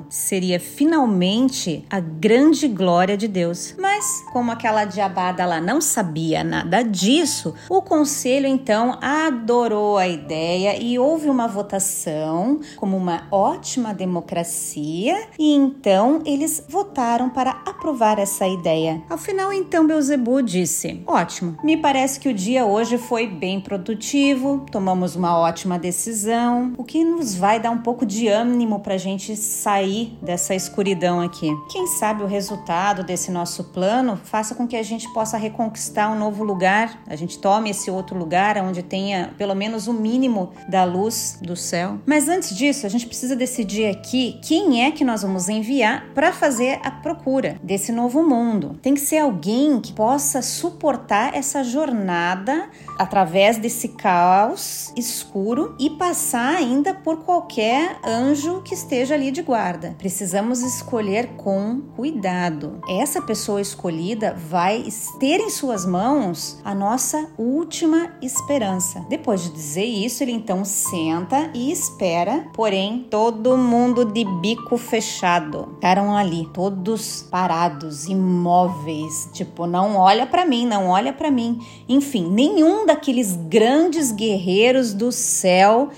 seria 0.09 0.61
finalmente 0.61 1.85
a 1.91 1.99
grande 1.99 2.69
glória 2.69 3.17
de 3.17 3.27
Deus. 3.27 3.75
Mas, 3.79 4.25
como 4.33 4.53
aquela 4.53 4.85
diabada 4.85 5.45
lá 5.45 5.61
não 5.61 5.81
sabia 5.81 6.45
nada 6.45 6.83
disso, 6.83 7.55
o 7.69 7.83
conselho 7.83 8.47
então 8.47 8.99
adorou 9.01 9.99
a 9.99 10.07
ideia 10.07 10.81
e 10.81 10.99
houve 10.99 11.29
uma 11.29 11.49
votação 11.49 12.61
como 12.77 12.97
uma 12.97 13.27
ótima 13.31 13.93
democracia 13.93 15.29
e 15.39 15.53
então 15.53 16.23
eles 16.25 16.65
votaram 16.69 17.29
para 17.29 17.51
aprovar 17.67 18.19
essa 18.19 18.47
ideia. 18.47 19.03
Ao 19.11 19.19
final 19.19 19.53
então 19.53 19.87
Beuzebu 19.87 20.43
disse: 20.43 21.03
"Ótimo. 21.07 21.57
Me 21.65 21.77
parece 21.77 22.21
que 22.21 22.29
o 22.29 22.35
dia 22.35 22.65
hoje 22.65 22.99
foi 22.99 23.27
bem 23.27 23.61
produtivo, 23.61 24.65
tomamos 24.71 25.17
uma 25.17 25.37
ótima 25.37 25.79
decisão, 25.79 26.73
o 26.77 26.85
que 26.85 27.03
nos 27.03 27.35
vai 27.35 27.59
dar 27.59 27.71
um 27.71 27.79
pouco 27.79 28.07
de 28.07 28.29
ânimo 28.29 28.81
para 28.81 28.95
a 28.95 28.99
gente 28.99 29.40
sair 29.43 30.19
dessa 30.23 30.55
escuridão 30.55 31.21
aqui. 31.21 31.51
Quem 31.71 31.87
sabe 31.87 32.23
o 32.23 32.27
resultado 32.27 33.03
desse 33.03 33.31
nosso 33.31 33.65
plano 33.65 34.19
faça 34.25 34.55
com 34.55 34.67
que 34.67 34.77
a 34.77 34.83
gente 34.83 35.13
possa 35.13 35.37
reconquistar 35.37 36.11
um 36.11 36.19
novo 36.19 36.45
lugar, 36.45 37.03
a 37.07 37.17
gente 37.17 37.39
tome 37.39 37.71
esse 37.71 37.91
outro 37.91 38.19
lugar 38.19 38.57
onde 38.59 38.83
tenha 38.83 39.35
pelo 39.37 39.55
menos 39.55 39.87
o 39.87 39.93
mínimo 39.93 40.53
da 40.69 40.85
luz 40.85 41.39
do 41.43 41.57
céu. 41.57 41.99
Mas 42.07 42.29
antes 42.29 42.55
disso, 42.57 42.87
a 42.87 42.89
gente 42.89 43.07
precisa 43.07 43.35
decidir 43.35 43.87
aqui 43.87 44.39
quem 44.43 44.85
é 44.85 44.91
que 44.91 45.05
nós 45.05 45.23
vamos 45.23 45.49
enviar 45.49 46.07
para 46.15 46.33
fazer 46.33 46.79
a 46.83 46.91
procura 46.91 47.59
desse 47.63 47.93
novo 47.93 48.23
mundo. 48.23 48.79
Tem 48.83 48.95
que 48.95 49.01
ser 49.01 49.19
alguém 49.19 49.81
que 49.81 49.93
possa 49.93 50.43
suportar 50.43 51.35
essa 51.35 51.63
jornada 51.65 52.69
através 52.99 53.59
desse 53.59 53.89
caos 53.89 54.93
escuro 54.97 55.75
e 55.79 55.91
passar 55.91 56.57
ainda 56.57 56.95
por 56.95 57.25
qualquer 57.25 57.99
anjo 58.05 58.63
que 58.63 58.75
esteja 58.75 59.15
ali 59.15 59.30
de 59.31 59.43
guarda. 59.43 59.95
Precisamos 59.99 60.61
escolher 60.63 61.29
com 61.37 61.81
cuidado. 61.97 62.81
Essa 62.89 63.23
pessoa 63.23 63.61
escolhida 63.61 64.35
vai 64.49 64.85
ter 65.19 65.41
em 65.41 65.51
suas 65.51 65.87
mãos 65.87 66.61
a 66.65 66.75
nossa 66.75 67.29
última 67.39 68.13
esperança. 68.23 69.05
Depois 69.09 69.43
de 69.43 69.51
dizer 69.51 69.85
isso, 69.85 70.23
ele 70.23 70.33
então 70.33 70.65
senta 70.65 71.51
e 71.55 71.71
espera, 71.71 72.47
porém, 72.55 73.07
todo 73.11 73.57
mundo 73.57 74.05
de 74.05 74.25
bico 74.41 74.77
fechado. 74.77 75.73
Ficaram 75.75 76.17
ali, 76.17 76.49
todos 76.53 77.23
parados, 77.31 78.07
imóveis, 78.07 79.29
tipo, 79.33 79.67
não 79.67 79.97
olha 79.97 80.27
para 80.27 80.45
mim, 80.45 80.67
não 80.67 80.89
olha 80.89 81.13
para 81.13 81.31
mim. 81.31 81.59
Enfim, 81.89 82.31
nenhum 82.31 82.87
daqueles 82.87 83.37
grandes 83.37 84.13
guerreiros 84.13 84.93
do 84.93 85.11
céu 85.13 85.91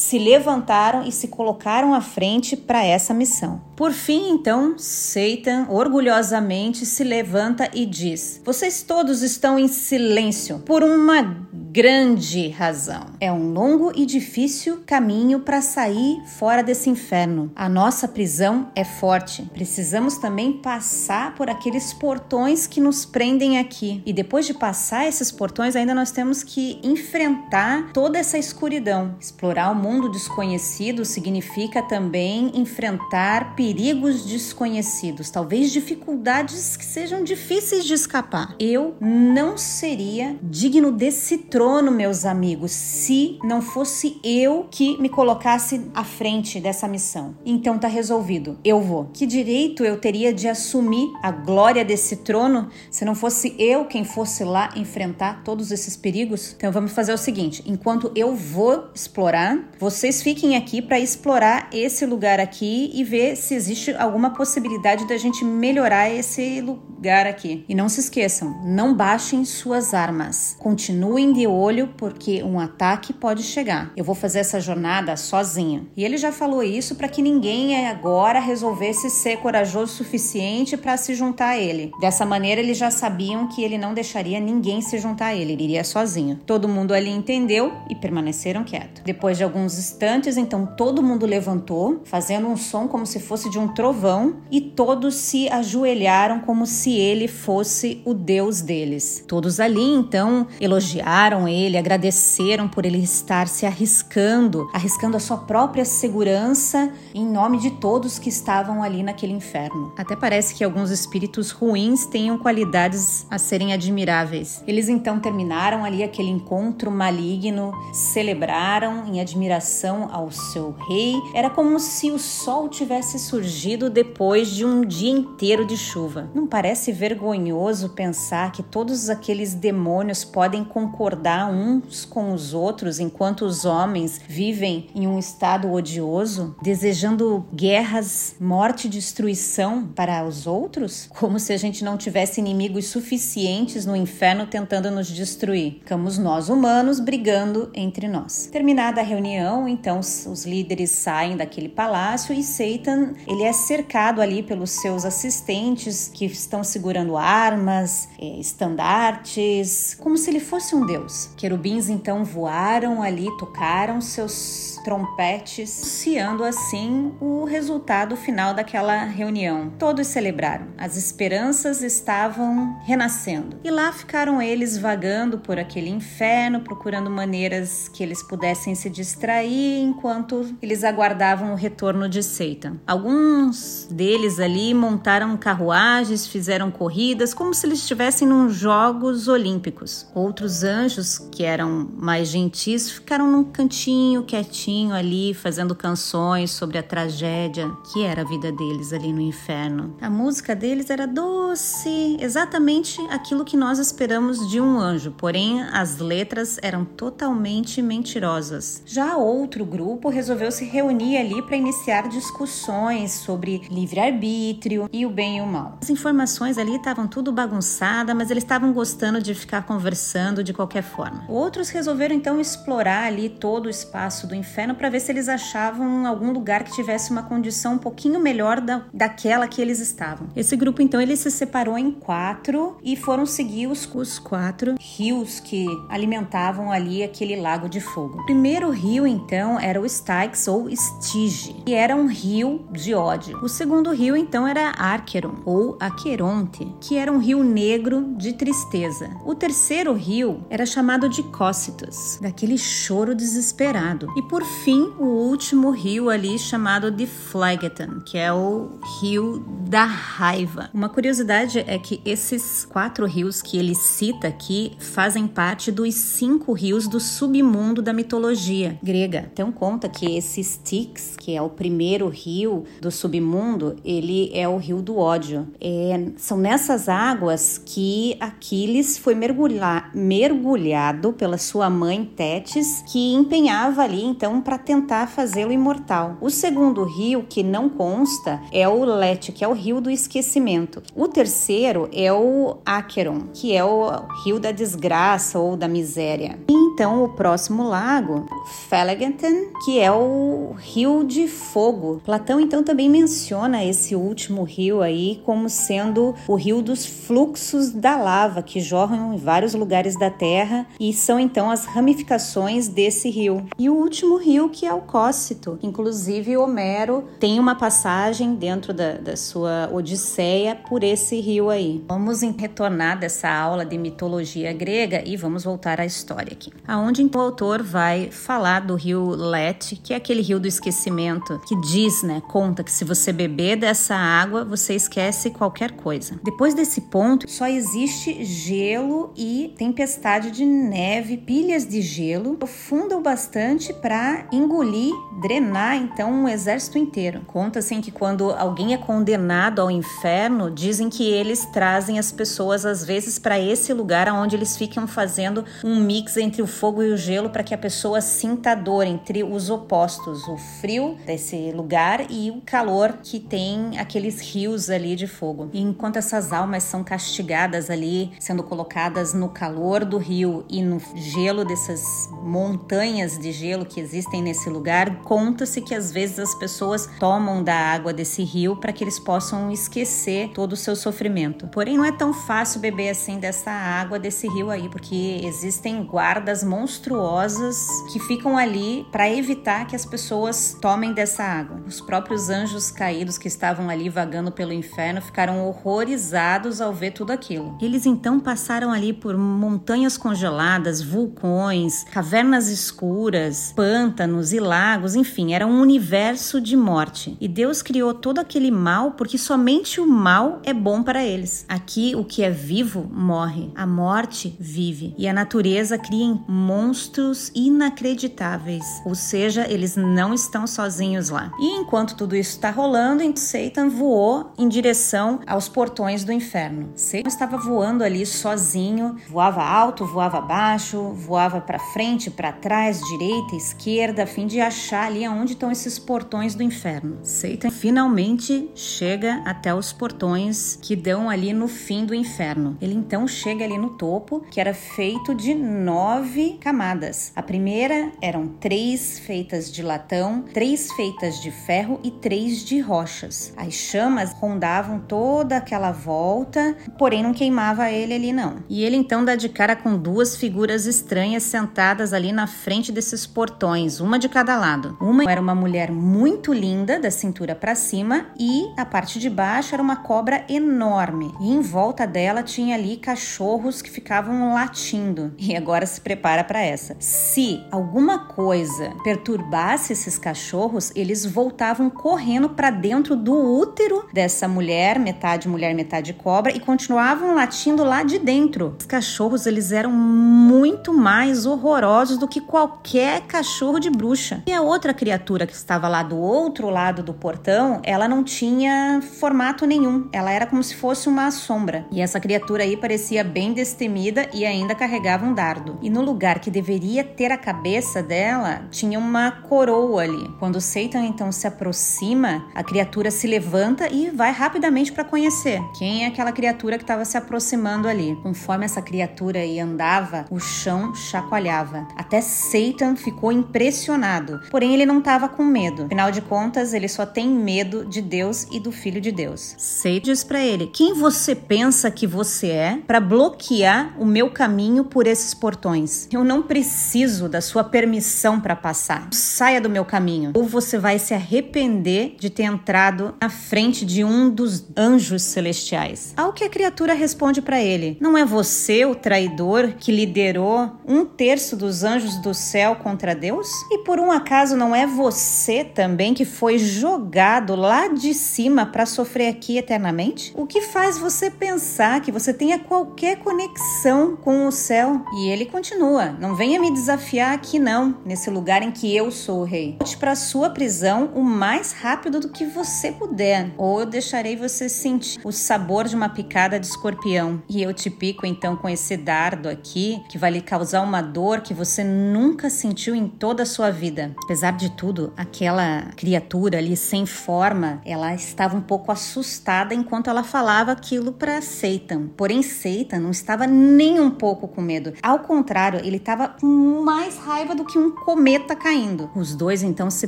se 0.00 0.18
levantaram 0.18 1.02
e 1.06 1.12
se 1.12 1.28
colocaram 1.28 1.92
à 1.92 2.00
frente 2.00 2.56
para 2.56 2.82
essa 2.82 3.12
missão. 3.12 3.60
Por 3.80 3.92
fim, 3.92 4.28
então, 4.28 4.74
Satan 4.76 5.66
orgulhosamente 5.70 6.84
se 6.84 7.02
levanta 7.02 7.66
e 7.72 7.86
diz: 7.86 8.38
Vocês 8.44 8.82
todos 8.82 9.22
estão 9.22 9.58
em 9.58 9.68
silêncio 9.68 10.58
por 10.58 10.84
uma 10.84 11.48
grande 11.72 12.48
razão. 12.48 13.06
É 13.20 13.32
um 13.32 13.52
longo 13.52 13.90
e 13.94 14.04
difícil 14.04 14.82
caminho 14.84 15.40
para 15.40 15.62
sair 15.62 16.20
fora 16.26 16.62
desse 16.62 16.90
inferno. 16.90 17.50
A 17.56 17.70
nossa 17.70 18.06
prisão 18.06 18.70
é 18.74 18.84
forte. 18.84 19.48
Precisamos 19.54 20.18
também 20.18 20.52
passar 20.52 21.34
por 21.34 21.48
aqueles 21.48 21.94
portões 21.94 22.66
que 22.66 22.80
nos 22.80 23.06
prendem 23.06 23.58
aqui. 23.58 24.02
E 24.04 24.12
depois 24.12 24.46
de 24.46 24.52
passar 24.52 25.06
esses 25.06 25.30
portões, 25.30 25.74
ainda 25.74 25.94
nós 25.94 26.10
temos 26.10 26.42
que 26.42 26.78
enfrentar 26.82 27.92
toda 27.94 28.18
essa 28.18 28.36
escuridão. 28.36 29.14
Explorar 29.18 29.70
o 29.70 29.74
mundo 29.74 30.10
desconhecido 30.10 31.04
significa 31.04 31.80
também 31.82 32.50
enfrentar 32.54 33.54
perigos 33.54 33.69
desconhecidos, 33.72 35.30
talvez 35.30 35.70
dificuldades 35.72 36.76
que 36.76 36.84
sejam 36.84 37.22
difíceis 37.22 37.84
de 37.84 37.94
escapar. 37.94 38.54
Eu 38.58 38.94
não 39.00 39.56
seria 39.56 40.36
digno 40.42 40.90
desse 40.90 41.38
trono, 41.38 41.90
meus 41.90 42.24
amigos, 42.24 42.72
se 42.72 43.38
não 43.44 43.62
fosse 43.62 44.18
eu 44.24 44.66
que 44.70 45.00
me 45.00 45.08
colocasse 45.08 45.80
à 45.94 46.04
frente 46.04 46.60
dessa 46.60 46.88
missão. 46.88 47.34
Então 47.44 47.78
tá 47.78 47.88
resolvido. 47.88 48.58
Eu 48.64 48.80
vou. 48.80 49.06
Que 49.12 49.26
direito 49.26 49.84
eu 49.84 49.98
teria 49.98 50.32
de 50.32 50.48
assumir 50.48 51.08
a 51.22 51.30
glória 51.30 51.84
desse 51.84 52.16
trono 52.16 52.68
se 52.90 53.04
não 53.04 53.14
fosse 53.14 53.54
eu 53.58 53.84
quem 53.84 54.04
fosse 54.04 54.44
lá 54.44 54.70
enfrentar 54.76 55.42
todos 55.44 55.70
esses 55.70 55.96
perigos? 55.96 56.54
Então 56.56 56.72
vamos 56.72 56.92
fazer 56.92 57.12
o 57.12 57.18
seguinte: 57.18 57.62
enquanto 57.66 58.10
eu 58.14 58.34
vou 58.34 58.88
explorar, 58.94 59.70
vocês 59.78 60.22
fiquem 60.22 60.56
aqui 60.56 60.82
para 60.82 60.98
explorar 60.98 61.68
esse 61.72 62.04
lugar 62.06 62.40
aqui 62.40 62.90
e 62.94 63.04
ver 63.04 63.36
se 63.36 63.54
existe 63.60 63.94
alguma 63.94 64.30
possibilidade 64.30 65.06
da 65.06 65.18
gente 65.18 65.44
melhorar 65.44 66.08
esse 66.10 66.62
lugar 66.62 67.26
aqui. 67.26 67.64
E 67.68 67.74
não 67.74 67.88
se 67.90 68.00
esqueçam, 68.00 68.58
não 68.64 68.94
baixem 68.94 69.44
suas 69.44 69.92
armas. 69.92 70.56
Continuem 70.58 71.30
de 71.32 71.46
olho 71.46 71.88
porque 71.96 72.42
um 72.42 72.58
ataque 72.58 73.12
pode 73.12 73.42
chegar. 73.42 73.92
Eu 73.94 74.04
vou 74.04 74.14
fazer 74.14 74.38
essa 74.38 74.58
jornada 74.58 75.14
sozinha. 75.16 75.86
E 75.94 76.02
ele 76.02 76.16
já 76.16 76.32
falou 76.32 76.62
isso 76.62 76.94
para 76.94 77.08
que 77.08 77.20
ninguém 77.20 77.86
agora 77.86 78.40
resolvesse 78.40 79.10
ser 79.10 79.36
corajoso 79.38 79.80
o 79.80 79.86
suficiente 79.86 80.76
para 80.76 80.96
se 80.96 81.14
juntar 81.14 81.50
a 81.50 81.58
ele. 81.58 81.90
Dessa 82.00 82.24
maneira, 82.24 82.60
eles 82.60 82.78
já 82.78 82.90
sabiam 82.90 83.46
que 83.48 83.62
ele 83.62 83.76
não 83.76 83.92
deixaria 83.92 84.40
ninguém 84.40 84.80
se 84.80 84.98
juntar 84.98 85.26
a 85.26 85.34
ele, 85.34 85.52
ele 85.52 85.64
iria 85.64 85.84
sozinho. 85.84 86.40
Todo 86.46 86.68
mundo 86.68 86.94
ali 86.94 87.10
entendeu 87.10 87.72
e 87.88 87.94
permaneceram 87.94 88.64
quietos. 88.64 89.02
Depois 89.04 89.36
de 89.36 89.44
alguns 89.44 89.78
instantes, 89.78 90.36
então 90.36 90.66
todo 90.66 91.02
mundo 91.02 91.26
levantou, 91.26 92.02
fazendo 92.04 92.46
um 92.46 92.56
som 92.56 92.88
como 92.88 93.06
se 93.06 93.20
fosse 93.20 93.49
de 93.50 93.58
um 93.58 93.68
trovão, 93.68 94.36
e 94.50 94.60
todos 94.60 95.14
se 95.16 95.48
ajoelharam 95.48 96.40
como 96.40 96.66
se 96.66 96.92
ele 96.92 97.28
fosse 97.28 98.00
o 98.04 98.14
Deus 98.14 98.60
deles. 98.60 99.24
Todos 99.26 99.60
ali 99.60 99.82
então 99.82 100.46
elogiaram 100.60 101.46
ele, 101.46 101.76
agradeceram 101.76 102.68
por 102.68 102.86
ele 102.86 102.98
estar 102.98 103.48
se 103.48 103.66
arriscando, 103.66 104.68
arriscando 104.72 105.16
a 105.16 105.20
sua 105.20 105.38
própria 105.38 105.84
segurança 105.84 106.92
em 107.14 107.26
nome 107.26 107.58
de 107.58 107.70
todos 107.72 108.18
que 108.18 108.28
estavam 108.28 108.82
ali 108.82 109.02
naquele 109.02 109.32
inferno. 109.32 109.92
Até 109.96 110.14
parece 110.14 110.54
que 110.54 110.64
alguns 110.64 110.90
espíritos 110.90 111.50
ruins 111.50 112.06
tenham 112.06 112.38
qualidades 112.38 113.26
a 113.30 113.38
serem 113.38 113.72
admiráveis. 113.72 114.62
Eles 114.66 114.88
então 114.88 115.18
terminaram 115.18 115.84
ali 115.84 116.02
aquele 116.02 116.30
encontro 116.30 116.90
maligno, 116.90 117.72
celebraram 117.92 119.06
em 119.06 119.20
admiração 119.20 120.08
ao 120.12 120.30
seu 120.30 120.74
rei. 120.88 121.14
Era 121.34 121.50
como 121.50 121.78
se 121.80 122.10
o 122.10 122.18
sol 122.18 122.68
tivesse 122.68 123.18
surgido 123.30 123.88
depois 123.88 124.50
de 124.50 124.64
um 124.64 124.84
dia 124.84 125.12
inteiro 125.12 125.64
de 125.64 125.76
chuva. 125.76 126.28
Não 126.34 126.48
parece 126.48 126.90
vergonhoso 126.90 127.90
pensar 127.90 128.50
que 128.50 128.60
todos 128.60 129.08
aqueles 129.08 129.54
demônios 129.54 130.24
podem 130.24 130.64
concordar 130.64 131.48
uns 131.48 132.04
com 132.04 132.32
os 132.32 132.52
outros 132.52 132.98
enquanto 132.98 133.42
os 133.42 133.64
homens 133.64 134.20
vivem 134.28 134.88
em 134.96 135.06
um 135.06 135.16
estado 135.16 135.70
odioso, 135.70 136.56
desejando 136.60 137.46
guerras, 137.54 138.34
morte 138.40 138.88
e 138.88 138.90
destruição 138.90 139.86
para 139.86 140.26
os 140.26 140.48
outros? 140.48 141.08
Como 141.16 141.38
se 141.38 141.52
a 141.52 141.56
gente 141.56 141.84
não 141.84 141.96
tivesse 141.96 142.40
inimigos 142.40 142.86
suficientes 142.86 143.86
no 143.86 143.94
inferno 143.94 144.46
tentando 144.46 144.90
nos 144.90 145.06
destruir. 145.06 145.74
Ficamos 145.74 146.18
nós 146.18 146.48
humanos 146.48 146.98
brigando 146.98 147.70
entre 147.74 148.08
nós. 148.08 148.48
Terminada 148.50 149.00
a 149.00 149.04
reunião, 149.04 149.68
então 149.68 150.00
os 150.00 150.44
líderes 150.44 150.90
saem 150.90 151.36
daquele 151.36 151.68
palácio 151.68 152.34
e 152.34 152.42
Satan, 152.42 153.14
ele 153.26 153.42
é 153.44 153.52
cercado 153.52 154.20
ali 154.20 154.42
pelos 154.42 154.70
seus 154.70 155.04
assistentes 155.04 156.10
que 156.12 156.24
estão 156.24 156.64
segurando 156.64 157.16
armas, 157.16 158.08
é, 158.20 158.24
estandartes, 158.38 159.96
como 160.00 160.16
se 160.16 160.30
ele 160.30 160.40
fosse 160.40 160.74
um 160.74 160.86
deus. 160.86 161.30
Querubins 161.36 161.88
então 161.88 162.24
voaram 162.24 163.02
ali, 163.02 163.26
tocaram 163.38 164.00
seus 164.00 164.79
trompetes, 164.82 165.70
anunciando 165.80 166.44
assim 166.44 167.12
o 167.20 167.44
resultado 167.44 168.16
final 168.16 168.54
daquela 168.54 169.04
reunião. 169.04 169.72
Todos 169.78 170.06
celebraram. 170.06 170.68
As 170.78 170.96
esperanças 170.96 171.82
estavam 171.82 172.78
renascendo. 172.84 173.58
E 173.62 173.70
lá 173.70 173.92
ficaram 173.92 174.40
eles 174.40 174.78
vagando 174.78 175.38
por 175.38 175.58
aquele 175.58 175.90
inferno, 175.90 176.60
procurando 176.60 177.10
maneiras 177.10 177.88
que 177.88 178.02
eles 178.02 178.22
pudessem 178.22 178.74
se 178.74 178.88
distrair 178.88 179.80
enquanto 179.80 180.56
eles 180.62 180.84
aguardavam 180.84 181.52
o 181.52 181.56
retorno 181.56 182.08
de 182.08 182.22
Satan. 182.22 182.78
Alguns 182.86 183.86
deles 183.90 184.40
ali 184.40 184.72
montaram 184.72 185.36
carruagens, 185.36 186.26
fizeram 186.26 186.70
corridas, 186.70 187.34
como 187.34 187.52
se 187.52 187.66
eles 187.66 187.80
estivessem 187.80 188.26
nos 188.26 188.54
Jogos 188.54 189.28
Olímpicos. 189.28 190.06
Outros 190.14 190.64
anjos, 190.64 191.18
que 191.30 191.44
eram 191.44 191.90
mais 191.96 192.28
gentis, 192.28 192.90
ficaram 192.90 193.30
num 193.30 193.44
cantinho 193.44 194.22
quietinho 194.22 194.69
ali, 194.92 195.34
fazendo 195.34 195.74
canções 195.74 196.50
sobre 196.52 196.78
a 196.78 196.82
tragédia 196.82 197.70
que 197.92 198.04
era 198.04 198.22
a 198.22 198.24
vida 198.24 198.52
deles 198.52 198.92
ali 198.92 199.12
no 199.12 199.20
inferno. 199.20 199.96
A 200.00 200.08
música 200.08 200.54
deles 200.54 200.90
era 200.90 201.06
doce, 201.06 202.16
exatamente 202.20 203.00
aquilo 203.10 203.44
que 203.44 203.56
nós 203.56 203.78
esperamos 203.78 204.48
de 204.48 204.60
um 204.60 204.78
anjo, 204.78 205.10
porém 205.10 205.62
as 205.62 205.98
letras 205.98 206.58
eram 206.62 206.84
totalmente 206.84 207.82
mentirosas. 207.82 208.82
Já 208.86 209.16
outro 209.16 209.64
grupo 209.64 210.08
resolveu 210.08 210.52
se 210.52 210.64
reunir 210.64 211.16
ali 211.16 211.42
para 211.42 211.56
iniciar 211.56 212.08
discussões 212.08 213.12
sobre 213.12 213.62
livre-arbítrio 213.70 214.88
e 214.92 215.04
o 215.04 215.10
bem 215.10 215.38
e 215.38 215.40
o 215.40 215.46
mal. 215.46 215.78
As 215.82 215.90
informações 215.90 216.58
ali 216.58 216.76
estavam 216.76 217.08
tudo 217.08 217.32
bagunçada, 217.32 218.14
mas 218.14 218.30
eles 218.30 218.44
estavam 218.44 218.72
gostando 218.72 219.20
de 219.20 219.34
ficar 219.34 219.62
conversando 219.62 220.44
de 220.44 220.52
qualquer 220.52 220.82
forma. 220.82 221.24
Outros 221.28 221.70
resolveram 221.70 222.14
então 222.14 222.40
explorar 222.40 223.04
ali 223.04 223.28
todo 223.28 223.66
o 223.66 223.70
espaço 223.70 224.26
do 224.26 224.34
inferno 224.34 224.59
para 224.74 224.88
ver 224.88 225.00
se 225.00 225.10
eles 225.10 225.28
achavam 225.28 226.06
algum 226.06 226.32
lugar 226.32 226.64
que 226.64 226.72
tivesse 226.72 227.10
uma 227.10 227.22
condição 227.22 227.74
um 227.74 227.78
pouquinho 227.78 228.20
melhor 228.20 228.60
da, 228.60 228.82
daquela 228.92 229.48
que 229.48 229.60
eles 229.60 229.80
estavam. 229.80 230.28
Esse 230.36 230.56
grupo 230.56 230.82
então 230.82 231.00
ele 231.00 231.16
se 231.16 231.30
separou 231.30 231.76
em 231.76 231.90
quatro 231.90 232.76
e 232.82 232.96
foram 232.96 233.26
seguir 233.26 233.66
os, 233.66 233.88
os 233.94 234.18
quatro 234.18 234.74
rios 234.78 235.40
que 235.40 235.66
alimentavam 235.88 236.70
ali 236.70 237.02
aquele 237.02 237.36
lago 237.36 237.68
de 237.68 237.80
fogo. 237.80 238.20
O 238.20 238.24
primeiro 238.24 238.70
rio 238.70 239.06
então 239.06 239.58
era 239.58 239.80
o 239.80 239.86
Styx 239.86 240.48
ou 240.48 240.68
Stige, 240.70 241.54
que 241.64 241.74
era 241.74 241.94
um 241.94 242.06
rio 242.06 242.66
de 242.72 242.94
ódio. 242.94 243.38
O 243.42 243.48
segundo 243.48 243.92
rio 243.92 244.16
então 244.16 244.46
era 244.46 244.72
Archeron 244.76 245.36
ou 245.44 245.76
Aqueronte, 245.80 246.74
que 246.80 246.96
era 246.96 247.12
um 247.12 247.18
rio 247.18 247.42
negro 247.42 248.14
de 248.16 248.32
tristeza. 248.32 249.10
O 249.24 249.34
terceiro 249.34 249.92
rio 249.92 250.44
era 250.50 250.66
chamado 250.66 251.08
de 251.08 251.22
Cócitos, 251.22 252.18
daquele 252.20 252.58
choro 252.58 253.14
desesperado. 253.14 254.12
E 254.16 254.22
por 254.22 254.44
fim, 254.50 254.92
o 254.98 255.04
último 255.04 255.70
rio 255.70 256.10
ali 256.10 256.38
chamado 256.38 256.90
de 256.90 257.06
Phlegethon, 257.06 258.00
que 258.04 258.18
é 258.18 258.32
o 258.32 258.70
rio 259.00 259.44
da 259.68 259.84
raiva. 259.84 260.68
Uma 260.74 260.88
curiosidade 260.88 261.60
é 261.60 261.78
que 261.78 262.00
esses 262.04 262.64
quatro 262.64 263.06
rios 263.06 263.40
que 263.40 263.56
ele 263.56 263.74
cita 263.74 264.28
aqui 264.28 264.72
fazem 264.78 265.26
parte 265.26 265.70
dos 265.70 265.94
cinco 265.94 266.52
rios 266.52 266.88
do 266.88 266.98
submundo 266.98 267.80
da 267.80 267.92
mitologia 267.92 268.78
grega. 268.82 269.30
Então 269.32 269.52
conta 269.52 269.88
que 269.88 270.16
esse 270.16 270.40
Styx, 270.40 271.16
que 271.16 271.36
é 271.36 271.40
o 271.40 271.48
primeiro 271.48 272.08
rio 272.08 272.64
do 272.80 272.90
submundo, 272.90 273.76
ele 273.84 274.30
é 274.34 274.48
o 274.48 274.56
rio 274.56 274.82
do 274.82 274.98
ódio. 274.98 275.46
É, 275.60 276.10
são 276.16 276.36
nessas 276.36 276.88
águas 276.88 277.58
que 277.64 278.16
Aquiles 278.18 278.98
foi 278.98 279.14
mergulhar, 279.14 279.90
mergulhado 279.94 281.12
pela 281.12 281.38
sua 281.38 281.70
mãe 281.70 282.04
Tétis, 282.04 282.82
que 282.90 283.14
empenhava 283.14 283.82
ali 283.82 284.02
então 284.02 284.39
para 284.40 284.58
tentar 284.58 285.06
fazê-lo 285.06 285.52
imortal. 285.52 286.16
O 286.20 286.30
segundo 286.30 286.84
rio 286.84 287.24
que 287.28 287.42
não 287.42 287.68
consta 287.68 288.40
é 288.52 288.68
o 288.68 288.84
Lete, 288.84 289.32
que 289.32 289.44
é 289.44 289.48
o 289.48 289.52
rio 289.52 289.80
do 289.80 289.90
esquecimento. 289.90 290.82
O 290.94 291.08
terceiro 291.08 291.88
é 291.92 292.12
o 292.12 292.58
Acheron, 292.64 293.28
que 293.32 293.54
é 293.54 293.64
o 293.64 293.90
rio 294.24 294.38
da 294.38 294.52
desgraça 294.52 295.38
ou 295.38 295.56
da 295.56 295.68
miséria. 295.68 296.38
Então 296.80 297.04
o 297.04 297.10
próximo 297.10 297.68
lago, 297.68 298.24
Felagenten, 298.70 299.50
que 299.66 299.78
é 299.78 299.92
o 299.92 300.54
rio 300.56 301.04
de 301.04 301.28
fogo. 301.28 302.00
Platão 302.02 302.40
então 302.40 302.62
também 302.62 302.88
menciona 302.88 303.62
esse 303.62 303.94
último 303.94 304.44
rio 304.44 304.80
aí 304.80 305.20
como 305.26 305.50
sendo 305.50 306.14
o 306.26 306.36
rio 306.36 306.62
dos 306.62 306.86
fluxos 306.86 307.70
da 307.70 307.98
lava 307.98 308.42
que 308.42 308.62
jorram 308.62 309.12
em 309.12 309.18
vários 309.18 309.52
lugares 309.52 309.98
da 309.98 310.08
Terra 310.08 310.66
e 310.80 310.90
são 310.94 311.20
então 311.20 311.50
as 311.50 311.66
ramificações 311.66 312.66
desse 312.66 313.10
rio. 313.10 313.46
E 313.58 313.68
o 313.68 313.74
último 313.74 314.16
rio 314.16 314.48
que 314.48 314.64
é 314.64 314.72
o 314.72 314.80
Cócito. 314.80 315.58
Inclusive 315.62 316.38
Homero 316.38 317.04
tem 317.18 317.38
uma 317.38 317.56
passagem 317.56 318.34
dentro 318.34 318.72
da, 318.72 318.92
da 318.92 319.18
sua 319.18 319.68
Odisseia 319.70 320.56
por 320.66 320.82
esse 320.82 321.20
rio 321.20 321.50
aí. 321.50 321.84
Vamos 321.86 322.22
retornar 322.22 322.98
dessa 322.98 323.28
aula 323.28 323.66
de 323.66 323.76
mitologia 323.76 324.50
grega 324.54 325.02
e 325.06 325.14
vamos 325.14 325.44
voltar 325.44 325.78
à 325.78 325.84
história 325.84 326.32
aqui. 326.32 326.50
Aonde 326.70 327.02
o 327.02 327.18
autor 327.18 327.64
vai 327.64 328.12
falar 328.12 328.60
do 328.60 328.76
rio 328.76 329.08
Lete, 329.08 329.74
que 329.74 329.92
é 329.92 329.96
aquele 329.96 330.22
rio 330.22 330.38
do 330.38 330.46
esquecimento, 330.46 331.40
que 331.44 331.60
diz, 331.62 332.04
né, 332.04 332.22
conta 332.28 332.62
que 332.62 332.70
se 332.70 332.84
você 332.84 333.12
beber 333.12 333.56
dessa 333.56 333.96
água, 333.96 334.44
você 334.44 334.76
esquece 334.76 335.30
qualquer 335.30 335.72
coisa. 335.72 336.20
Depois 336.22 336.54
desse 336.54 336.82
ponto, 336.82 337.28
só 337.28 337.48
existe 337.48 338.22
gelo 338.22 339.12
e 339.16 339.52
tempestade 339.58 340.30
de 340.30 340.44
neve, 340.44 341.16
pilhas 341.16 341.66
de 341.66 341.82
gelo, 341.82 342.36
profunda 342.36 343.00
bastante 343.00 343.72
para 343.72 344.28
engolir 344.30 344.94
drenar 345.20 345.76
então 345.76 346.12
um 346.12 346.28
exército 346.28 346.78
inteiro. 346.78 347.22
Conta-se 347.26 347.76
que 347.80 347.90
quando 347.90 348.30
alguém 348.30 348.74
é 348.74 348.78
condenado 348.78 349.60
ao 349.60 349.70
inferno, 349.70 350.50
dizem 350.50 350.88
que 350.88 351.04
eles 351.04 351.46
trazem 351.46 351.98
as 351.98 352.10
pessoas 352.12 352.64
às 352.64 352.84
vezes 352.84 353.18
para 353.18 353.38
esse 353.38 353.72
lugar 353.72 354.08
onde 354.12 354.36
eles 354.36 354.56
ficam 354.56 354.86
fazendo 354.86 355.44
um 355.64 355.80
mix 355.80 356.16
entre 356.16 356.42
o 356.42 356.46
fogo 356.60 356.82
e 356.82 356.92
o 356.92 356.96
gelo 356.96 357.30
para 357.30 357.42
que 357.42 357.54
a 357.54 357.58
pessoa 357.58 358.02
sinta 358.02 358.50
a 358.50 358.54
dor 358.54 358.86
entre 358.86 359.24
os 359.24 359.48
opostos, 359.48 360.28
o 360.28 360.36
frio 360.36 360.94
desse 361.06 361.50
lugar 361.52 362.10
e 362.10 362.30
o 362.30 362.42
calor 362.42 362.98
que 363.02 363.18
tem 363.18 363.78
aqueles 363.78 364.20
rios 364.20 364.68
ali 364.68 364.94
de 364.94 365.06
fogo. 365.06 365.48
E 365.54 365.60
enquanto 365.62 365.96
essas 365.96 366.34
almas 366.34 366.64
são 366.64 366.84
castigadas 366.84 367.70
ali, 367.70 368.12
sendo 368.20 368.42
colocadas 368.42 369.14
no 369.14 369.30
calor 369.30 369.86
do 369.86 369.96
rio 369.96 370.44
e 370.50 370.62
no 370.62 370.78
gelo 370.94 371.46
dessas 371.46 372.10
montanhas 372.22 373.18
de 373.18 373.32
gelo 373.32 373.64
que 373.64 373.80
existem 373.80 374.20
nesse 374.20 374.50
lugar, 374.50 374.96
conta-se 375.00 375.62
que 375.62 375.74
às 375.74 375.90
vezes 375.90 376.18
as 376.18 376.34
pessoas 376.34 376.86
tomam 376.98 377.42
da 377.42 377.54
água 377.56 377.90
desse 377.90 378.22
rio 378.22 378.56
para 378.56 378.70
que 378.70 378.84
eles 378.84 378.98
possam 378.98 379.50
esquecer 379.50 380.28
todo 380.34 380.52
o 380.52 380.56
seu 380.56 380.76
sofrimento. 380.76 381.48
Porém, 381.48 381.78
não 381.78 381.86
é 381.86 381.92
tão 381.92 382.12
fácil 382.12 382.60
beber 382.60 382.90
assim 382.90 383.18
dessa 383.18 383.50
água 383.50 383.98
desse 383.98 384.28
rio 384.28 384.50
aí, 384.50 384.68
porque 384.68 385.22
existem 385.24 385.82
guardas 385.82 386.39
monstruosas 386.42 387.68
que 387.92 387.98
ficam 388.00 388.36
ali 388.36 388.86
para 388.90 389.10
evitar 389.10 389.66
que 389.66 389.76
as 389.76 389.84
pessoas 389.84 390.56
tomem 390.60 390.92
dessa 390.92 391.22
água. 391.22 391.60
Os 391.66 391.80
próprios 391.80 392.30
anjos 392.30 392.70
caídos 392.70 393.18
que 393.18 393.28
estavam 393.28 393.68
ali 393.68 393.88
vagando 393.88 394.32
pelo 394.32 394.52
inferno 394.52 395.00
ficaram 395.00 395.46
horrorizados 395.46 396.60
ao 396.60 396.72
ver 396.72 396.92
tudo 396.92 397.10
aquilo. 397.12 397.56
Eles 397.60 397.86
então 397.86 398.20
passaram 398.20 398.70
ali 398.72 398.92
por 398.92 399.16
montanhas 399.16 399.96
congeladas, 399.96 400.82
vulcões, 400.82 401.84
cavernas 401.84 402.48
escuras, 402.48 403.52
pântanos 403.54 404.32
e 404.32 404.40
lagos, 404.40 404.94
enfim, 404.94 405.32
era 405.32 405.46
um 405.46 405.60
universo 405.60 406.40
de 406.40 406.56
morte. 406.56 407.16
E 407.20 407.28
Deus 407.28 407.62
criou 407.62 407.94
todo 407.94 408.18
aquele 408.18 408.50
mal 408.50 408.92
porque 408.92 409.18
somente 409.18 409.80
o 409.80 409.86
mal 409.86 410.40
é 410.44 410.52
bom 410.52 410.82
para 410.82 411.04
eles. 411.04 411.44
Aqui 411.48 411.94
o 411.94 412.04
que 412.04 412.22
é 412.22 412.30
vivo 412.30 412.88
morre, 412.92 413.50
a 413.54 413.66
morte 413.66 414.36
vive 414.38 414.94
e 414.98 415.08
a 415.08 415.12
natureza 415.12 415.78
cria 415.78 416.18
monstros 416.30 417.32
inacreditáveis, 417.34 418.64
ou 418.86 418.94
seja, 418.94 419.50
eles 419.50 419.74
não 419.74 420.14
estão 420.14 420.46
sozinhos 420.46 421.10
lá. 421.10 421.32
E 421.40 421.56
enquanto 421.56 421.96
tudo 421.96 422.14
isso 422.14 422.30
está 422.30 422.50
rolando, 422.50 423.00
Satan 423.18 423.68
voou 423.68 424.30
em 424.38 424.48
direção 424.48 425.18
aos 425.26 425.48
portões 425.48 426.04
do 426.04 426.12
inferno. 426.12 426.70
Satan 426.76 427.08
estava 427.08 427.36
voando 427.36 427.82
ali 427.82 428.06
sozinho, 428.06 428.96
voava 429.08 429.42
alto, 429.42 429.84
voava 429.84 430.20
baixo, 430.20 430.92
voava 430.92 431.40
para 431.40 431.58
frente, 431.58 432.10
para 432.10 432.30
trás, 432.30 432.80
direita, 432.80 433.34
esquerda, 433.34 434.04
a 434.04 434.06
fim 434.06 434.28
de 434.28 434.40
achar 434.40 434.86
ali 434.86 435.04
aonde 435.04 435.32
estão 435.32 435.50
esses 435.50 435.80
portões 435.80 436.36
do 436.36 436.44
inferno. 436.44 436.98
Satan 437.02 437.50
finalmente 437.50 438.48
chega 438.54 439.20
até 439.24 439.52
os 439.52 439.72
portões 439.72 440.56
que 440.62 440.76
dão 440.76 441.10
ali 441.10 441.32
no 441.32 441.48
fim 441.48 441.84
do 441.84 441.94
inferno. 441.94 442.56
Ele 442.60 442.74
então 442.74 443.08
chega 443.08 443.44
ali 443.44 443.58
no 443.58 443.70
topo, 443.70 444.20
que 444.30 444.40
era 444.40 444.54
feito 444.54 445.12
de 445.12 445.34
nove 445.34 446.19
camadas. 446.28 447.12
A 447.16 447.22
primeira 447.22 447.92
eram 448.02 448.28
três 448.28 448.98
feitas 448.98 449.50
de 449.50 449.62
latão, 449.62 450.22
três 450.34 450.70
feitas 450.72 451.20
de 451.20 451.30
ferro 451.30 451.80
e 451.82 451.90
três 451.90 452.44
de 452.44 452.60
rochas. 452.60 453.32
As 453.36 453.54
chamas 453.54 454.12
rondavam 454.12 454.78
toda 454.80 455.36
aquela 455.36 455.72
volta, 455.72 456.56
porém 456.78 457.02
não 457.02 457.14
queimava 457.14 457.70
ele 457.70 457.94
ali 457.94 458.12
não. 458.12 458.36
E 458.48 458.62
ele 458.62 458.76
então 458.76 459.04
dá 459.04 459.16
de 459.16 459.28
cara 459.28 459.56
com 459.56 459.76
duas 459.76 460.16
figuras 460.16 460.66
estranhas 460.66 461.22
sentadas 461.22 461.92
ali 461.92 462.12
na 462.12 462.26
frente 462.26 462.70
desses 462.70 463.06
portões, 463.06 463.80
uma 463.80 463.98
de 463.98 464.08
cada 464.08 464.36
lado. 464.36 464.76
Uma 464.80 465.10
era 465.10 465.20
uma 465.20 465.34
mulher 465.34 465.70
muito 465.70 466.32
linda, 466.32 466.78
da 466.78 466.90
cintura 466.90 467.34
para 467.34 467.54
cima, 467.54 468.06
e 468.18 468.52
a 468.56 468.64
parte 468.64 468.98
de 468.98 469.08
baixo 469.08 469.54
era 469.54 469.62
uma 469.62 469.76
cobra 469.76 470.24
enorme. 470.28 471.12
E 471.20 471.32
em 471.32 471.40
volta 471.40 471.86
dela 471.86 472.22
tinha 472.22 472.54
ali 472.54 472.76
cachorros 472.76 473.62
que 473.62 473.70
ficavam 473.70 474.34
latindo. 474.34 475.14
E 475.18 475.36
agora 475.36 475.64
se 475.66 475.80
prepara 475.80 476.09
para 476.24 476.40
essa. 476.40 476.76
Se 476.78 477.42
alguma 477.50 478.00
coisa 478.00 478.72
perturbasse 478.82 479.72
esses 479.72 479.98
cachorros, 479.98 480.72
eles 480.74 481.06
voltavam 481.06 481.70
correndo 481.70 482.30
para 482.30 482.50
dentro 482.50 482.96
do 482.96 483.14
útero 483.14 483.88
dessa 483.92 484.26
mulher, 484.26 484.78
metade 484.78 485.28
mulher, 485.28 485.54
metade 485.54 485.92
cobra, 485.92 486.36
e 486.36 486.40
continuavam 486.40 487.14
latindo 487.14 487.62
lá 487.62 487.82
de 487.82 487.98
dentro. 487.98 488.56
Os 488.58 488.66
cachorros 488.66 489.26
eles 489.26 489.52
eram 489.52 489.70
muito 489.70 490.72
mais 490.72 491.26
horrorosos 491.26 491.98
do 491.98 492.08
que 492.08 492.20
qualquer 492.20 493.02
cachorro 493.02 493.58
de 493.58 493.70
bruxa. 493.70 494.22
E 494.26 494.32
a 494.32 494.42
outra 494.42 494.74
criatura 494.74 495.26
que 495.26 495.34
estava 495.34 495.68
lá 495.68 495.82
do 495.82 495.96
outro 495.96 496.50
lado 496.50 496.82
do 496.82 496.92
portão, 496.92 497.60
ela 497.62 497.88
não 497.88 498.02
tinha 498.02 498.80
formato 498.98 499.46
nenhum. 499.46 499.88
Ela 499.92 500.10
era 500.10 500.26
como 500.26 500.42
se 500.42 500.54
fosse 500.54 500.88
uma 500.88 501.10
sombra. 501.10 501.66
E 501.70 501.80
essa 501.80 502.00
criatura 502.00 502.42
aí 502.42 502.56
parecia 502.56 503.04
bem 503.04 503.32
destemida 503.32 504.08
e 504.12 504.24
ainda 504.24 504.54
carregava 504.54 505.06
um 505.06 505.14
dardo. 505.14 505.58
E 505.62 505.70
no 505.70 505.82
lugar 505.82 505.99
que 506.20 506.30
deveria 506.30 506.82
ter 506.82 507.12
a 507.12 507.18
cabeça 507.18 507.82
dela, 507.82 508.48
tinha 508.50 508.78
uma 508.78 509.10
coroa 509.10 509.82
ali. 509.82 510.08
Quando 510.18 510.40
Satan 510.40 510.84
então 510.86 511.12
se 511.12 511.26
aproxima, 511.26 512.26
a 512.34 512.42
criatura 512.42 512.90
se 512.90 513.06
levanta 513.06 513.68
e 513.70 513.90
vai 513.90 514.12
rapidamente 514.12 514.72
para 514.72 514.84
conhecer 514.84 515.42
quem 515.58 515.84
é 515.84 515.88
aquela 515.88 516.12
criatura 516.12 516.56
que 516.56 516.64
estava 516.64 516.84
se 516.84 516.96
aproximando 516.96 517.68
ali. 517.68 517.96
Conforme 518.02 518.46
essa 518.46 518.62
criatura 518.62 519.18
aí 519.18 519.38
andava, 519.38 520.06
o 520.10 520.18
chão 520.18 520.74
chacoalhava. 520.74 521.68
Até 521.76 522.00
Satan 522.00 522.76
ficou 522.76 523.12
impressionado. 523.12 524.20
Porém, 524.30 524.54
ele 524.54 524.64
não 524.64 524.78
estava 524.78 525.08
com 525.08 525.24
medo. 525.24 525.64
Afinal 525.64 525.90
de 525.90 526.00
contas, 526.00 526.54
ele 526.54 526.68
só 526.68 526.86
tem 526.86 527.08
medo 527.08 527.66
de 527.66 527.82
Deus 527.82 528.26
e 528.32 528.40
do 528.40 528.50
Filho 528.50 528.80
de 528.80 528.90
Deus. 528.90 529.34
Satan 529.36 529.90
diz 529.90 530.04
para 530.04 530.24
ele: 530.24 530.46
Quem 530.46 530.74
você 530.74 531.14
pensa 531.14 531.70
que 531.70 531.86
você 531.86 532.28
é 532.28 532.58
para 532.66 532.80
bloquear 532.80 533.74
o 533.78 533.84
meu 533.84 534.10
caminho 534.10 534.64
por 534.64 534.86
esses 534.86 535.14
portões? 535.14 535.88
Eu 535.92 536.04
não 536.04 536.22
preciso 536.22 537.08
da 537.08 537.20
sua 537.20 537.42
permissão 537.42 538.20
para 538.20 538.36
passar. 538.36 538.88
Saia 538.92 539.40
do 539.40 539.50
meu 539.50 539.64
caminho, 539.64 540.12
ou 540.14 540.22
você 540.22 540.56
vai 540.56 540.78
se 540.78 540.94
arrepender 540.94 541.96
de 541.98 542.08
ter 542.08 542.22
entrado 542.22 542.94
na 543.00 543.08
frente 543.08 543.64
de 543.66 543.82
um 543.82 544.08
dos 544.08 544.46
anjos 544.56 545.02
celestiais. 545.02 545.92
Ao 545.96 546.12
que 546.12 546.22
a 546.22 546.28
criatura 546.28 546.74
responde 546.74 547.20
para 547.20 547.42
ele: 547.42 547.76
Não 547.80 547.98
é 547.98 548.04
você 548.04 548.64
o 548.64 548.74
traidor 548.74 549.54
que 549.58 549.72
liderou 549.72 550.52
um 550.66 550.84
terço 550.84 551.36
dos 551.36 551.64
anjos 551.64 552.00
do 552.00 552.14
céu 552.14 552.56
contra 552.56 552.94
Deus? 552.94 553.28
E 553.50 553.58
por 553.58 553.80
um 553.80 553.90
acaso 553.90 554.36
não 554.36 554.54
é 554.54 554.66
você 554.66 555.42
também 555.42 555.92
que 555.92 556.04
foi 556.04 556.38
jogado 556.38 557.34
lá 557.34 557.66
de 557.66 557.92
cima 557.94 558.46
para 558.46 558.64
sofrer 558.64 559.08
aqui 559.08 559.38
eternamente? 559.38 560.12
O 560.16 560.26
que 560.26 560.40
faz 560.40 560.78
você 560.78 561.10
pensar 561.10 561.80
que 561.80 561.90
você 561.90 562.14
tenha 562.14 562.38
qualquer 562.38 562.98
conexão 562.98 563.96
com 563.96 564.26
o 564.26 564.30
céu? 564.30 564.84
E 564.92 565.08
ele 565.08 565.26
continua: 565.26 565.79
Não 565.98 566.14
venha 566.14 566.40
me 566.40 566.52
desafiar 566.52 567.14
aqui 567.14 567.38
não, 567.38 567.76
nesse 567.84 568.10
lugar 568.10 568.42
em 568.42 568.50
que 568.50 568.74
eu 568.74 568.90
sou 568.90 569.20
o 569.20 569.24
rei. 569.24 569.56
Volte 569.58 569.76
para 569.76 569.94
sua 569.94 570.30
prisão 570.30 570.90
o 570.94 571.02
mais 571.02 571.52
rápido 571.52 572.00
do 572.00 572.08
que 572.08 572.24
você 572.24 572.72
puder, 572.72 573.32
ou 573.36 573.60
eu 573.60 573.66
deixarei 573.66 574.16
você 574.16 574.48
sentir 574.48 575.00
o 575.04 575.12
sabor 575.12 575.66
de 575.66 575.74
uma 575.74 575.88
picada 575.88 576.38
de 576.38 576.46
escorpião. 576.46 577.22
E 577.28 577.42
eu 577.42 577.52
te 577.52 577.70
pico 577.70 578.06
então 578.06 578.36
com 578.36 578.48
esse 578.48 578.76
dardo 578.76 579.28
aqui, 579.28 579.82
que 579.88 579.98
vai 579.98 580.10
lhe 580.10 580.20
causar 580.20 580.62
uma 580.62 580.80
dor 580.80 581.20
que 581.20 581.34
você 581.34 581.64
nunca 581.64 582.28
sentiu 582.28 582.74
em 582.74 582.86
toda 582.86 583.22
a 583.22 583.26
sua 583.26 583.50
vida. 583.50 583.94
Apesar 584.04 584.32
de 584.32 584.50
tudo, 584.50 584.92
aquela 584.96 585.70
criatura 585.76 586.38
ali 586.38 586.56
sem 586.56 586.86
forma, 586.86 587.60
ela 587.64 587.94
estava 587.94 588.36
um 588.36 588.40
pouco 588.40 588.70
assustada 588.70 589.54
enquanto 589.54 589.88
ela 589.88 590.02
falava 590.02 590.52
aquilo 590.52 590.92
para 590.92 591.20
Satan. 591.22 591.88
Porém, 591.96 592.22
Satan 592.22 592.80
não 592.80 592.90
estava 592.90 593.26
nem 593.26 593.80
um 593.80 593.90
pouco 593.90 594.28
com 594.28 594.40
medo. 594.40 594.72
Ao 594.82 594.98
contrário, 595.00 595.60
ele 595.70 595.76
estava 595.76 596.08
com 596.08 596.62
mais 596.64 596.98
raiva 596.98 597.34
do 597.34 597.44
que 597.44 597.56
um 597.56 597.70
cometa 597.70 598.34
caindo. 598.34 598.90
Os 598.94 599.14
dois 599.14 599.42
então 599.42 599.70
se 599.70 599.86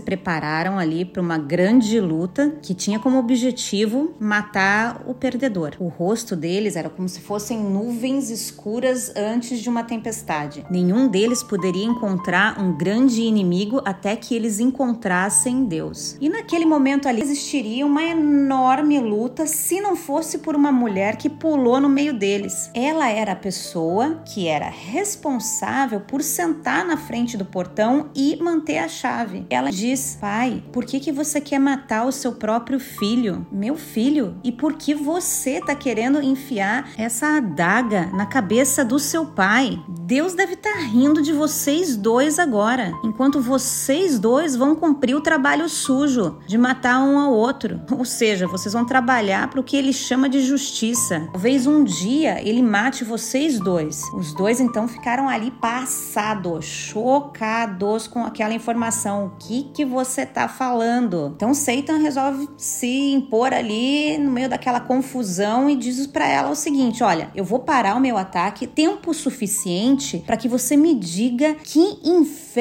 prepararam 0.00 0.78
ali 0.78 1.04
para 1.04 1.20
uma 1.20 1.36
grande 1.36 1.98
luta 2.00 2.56
que 2.62 2.72
tinha 2.72 3.00
como 3.00 3.18
objetivo 3.18 4.14
matar 4.20 5.02
o 5.06 5.12
perdedor. 5.12 5.72
O 5.80 5.88
rosto 5.88 6.36
deles 6.36 6.76
era 6.76 6.88
como 6.88 7.08
se 7.08 7.20
fossem 7.20 7.58
nuvens 7.58 8.30
escuras 8.30 9.12
antes 9.16 9.58
de 9.58 9.68
uma 9.68 9.82
tempestade. 9.82 10.64
Nenhum 10.70 11.08
deles 11.08 11.42
poderia 11.42 11.84
encontrar 11.84 12.60
um 12.60 12.76
grande 12.76 13.22
inimigo 13.22 13.82
até 13.84 14.14
que 14.14 14.34
eles 14.34 14.60
encontrassem 14.60 15.64
Deus. 15.64 16.16
E 16.20 16.28
naquele 16.28 16.64
momento 16.64 17.08
ali 17.08 17.20
existiria 17.20 17.84
uma 17.84 18.02
enorme 18.04 19.00
luta 19.00 19.46
se 19.46 19.80
não 19.80 19.96
fosse 19.96 20.38
por 20.38 20.54
uma 20.54 20.70
mulher 20.70 21.16
que 21.16 21.28
pulou 21.28 21.80
no 21.80 21.88
meio 21.88 22.12
deles. 22.12 22.70
Ela 22.72 23.10
era 23.10 23.32
a 23.32 23.36
pessoa 23.36 24.22
que 24.24 24.46
era 24.46 24.68
responsável 24.68 25.71
por 26.08 26.22
sentar 26.22 26.84
na 26.84 26.96
frente 26.96 27.36
do 27.36 27.44
portão 27.44 28.10
e 28.14 28.36
manter 28.42 28.78
a 28.78 28.88
chave. 28.88 29.46
Ela 29.50 29.70
diz: 29.70 30.18
Pai, 30.20 30.62
por 30.72 30.84
que, 30.84 31.00
que 31.00 31.12
você 31.12 31.40
quer 31.40 31.58
matar 31.58 32.06
o 32.06 32.12
seu 32.12 32.32
próprio 32.32 32.78
filho? 32.78 33.46
Meu 33.50 33.76
filho? 33.76 34.36
E 34.44 34.52
por 34.52 34.74
que 34.74 34.94
você 34.94 35.58
está 35.58 35.74
querendo 35.74 36.22
enfiar 36.22 36.90
essa 36.96 37.36
adaga 37.36 38.06
na 38.12 38.26
cabeça 38.26 38.84
do 38.84 38.98
seu 38.98 39.26
pai? 39.26 39.82
Deus 39.88 40.34
deve 40.34 40.54
estar 40.54 40.72
tá 40.72 40.78
rindo 40.80 41.22
de 41.22 41.32
vocês 41.32 41.96
dois 41.96 42.38
agora. 42.38 42.92
Enquanto 43.04 43.40
vocês 43.40 44.18
dois 44.18 44.56
vão 44.56 44.74
cumprir 44.74 45.14
o 45.14 45.20
trabalho 45.20 45.68
sujo 45.68 46.38
de 46.46 46.58
matar 46.58 47.00
um 47.02 47.18
ao 47.18 47.32
outro. 47.32 47.80
Ou 47.90 48.04
seja, 48.04 48.46
vocês 48.46 48.72
vão 48.72 48.84
trabalhar 48.84 49.48
para 49.48 49.60
o 49.60 49.64
que 49.64 49.76
ele 49.76 49.92
chama 49.92 50.28
de 50.28 50.40
justiça. 50.42 51.28
Talvez 51.32 51.66
um 51.66 51.84
dia 51.84 52.40
ele 52.46 52.62
mate 52.62 53.04
vocês 53.04 53.58
dois. 53.58 54.02
Os 54.14 54.34
dois 54.34 54.60
então 54.60 54.88
ficaram 54.88 55.28
ali 55.28 55.51
passados, 55.60 56.64
chocados 56.64 58.06
com 58.06 58.24
aquela 58.24 58.54
informação. 58.54 59.26
O 59.26 59.30
que 59.38 59.64
que 59.74 59.84
você 59.84 60.24
tá 60.26 60.48
falando? 60.48 61.32
Então 61.36 61.54
Satan 61.54 61.98
resolve 61.98 62.48
se 62.56 63.12
impor 63.12 63.52
ali 63.52 64.18
no 64.18 64.30
meio 64.30 64.48
daquela 64.48 64.80
confusão 64.80 65.68
e 65.68 65.76
diz 65.76 66.06
para 66.06 66.26
ela 66.26 66.50
o 66.50 66.56
seguinte: 66.56 67.02
"Olha, 67.02 67.30
eu 67.34 67.44
vou 67.44 67.60
parar 67.60 67.94
o 67.96 68.00
meu 68.00 68.16
ataque 68.16 68.66
tempo 68.66 69.12
suficiente 69.12 70.22
para 70.26 70.36
que 70.36 70.48
você 70.48 70.76
me 70.76 70.94
diga 70.94 71.54
que 71.54 71.98
inferno 72.04 72.51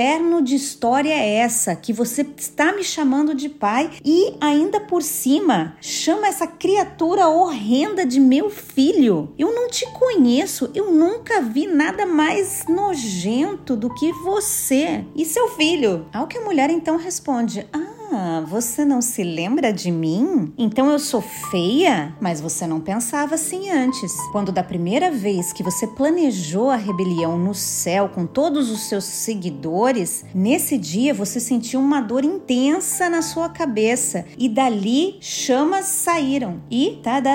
de 0.42 0.56
história 0.56 1.14
é 1.14 1.36
essa 1.36 1.76
que 1.76 1.92
você 1.92 2.26
está 2.38 2.72
me 2.72 2.84
chamando 2.84 3.36
de 3.36 3.50
pai 3.50 3.92
e 4.06 4.34
ainda 4.40 4.80
por 4.80 5.04
cima 5.04 5.76
chama 5.82 6.28
essa 6.28 6.48
criatura 6.48 7.28
horrenda 7.28 8.06
de 8.06 8.20
meu 8.20 8.50
filho. 8.50 9.34
Eu 9.38 9.54
não 9.54 9.68
te 9.70 9.86
conheço, 9.92 10.72
eu 10.74 10.92
nunca 10.92 11.42
vi 11.42 11.68
nada 11.68 12.06
mais 12.06 12.66
nojento 12.70 13.76
do 13.76 13.94
que 13.94 14.14
você 14.14 15.04
e 15.14 15.26
seu 15.26 15.50
filho. 15.50 16.06
Ao 16.14 16.26
que 16.26 16.38
a 16.38 16.42
mulher 16.42 16.70
então 16.70 16.96
responde: 16.96 17.68
Ah, 17.74 18.01
você 18.46 18.84
não 18.84 19.02
se 19.02 19.24
lembra 19.24 19.72
de 19.72 19.92
mim? 19.92 20.54
Então 20.58 20.90
eu 20.90 21.00
sou 21.00 21.22
feia? 21.22 22.16
Mas 22.20 22.42
você 22.42 22.68
não 22.68 22.80
pensava 22.80 23.36
assim 23.36 23.70
antes. 23.70 24.14
Quando 24.32 24.52
da 24.52 24.64
primeira 24.64 25.10
vez 25.10 25.54
que 25.54 25.64
você 25.64 25.88
planejou 25.88 26.70
a 26.70 26.76
rebelião 26.76 27.38
no 27.38 27.54
céu 27.54 28.10
com 28.10 28.26
todos 28.26 28.70
os 28.70 28.82
seus 28.82 29.06
seguidores, 29.06 30.26
nesse 30.34 30.78
dia 30.78 31.14
você 31.14 31.40
sentiu 31.40 31.80
uma 31.80 32.02
dor 32.02 32.24
intensa 32.24 33.10
na 33.10 33.22
sua 33.22 33.50
cabeça 33.50 34.26
e 34.38 34.50
dali 34.50 35.18
chamas 35.22 35.86
saíram. 35.86 36.62
E 36.70 37.00
tada! 37.02 37.30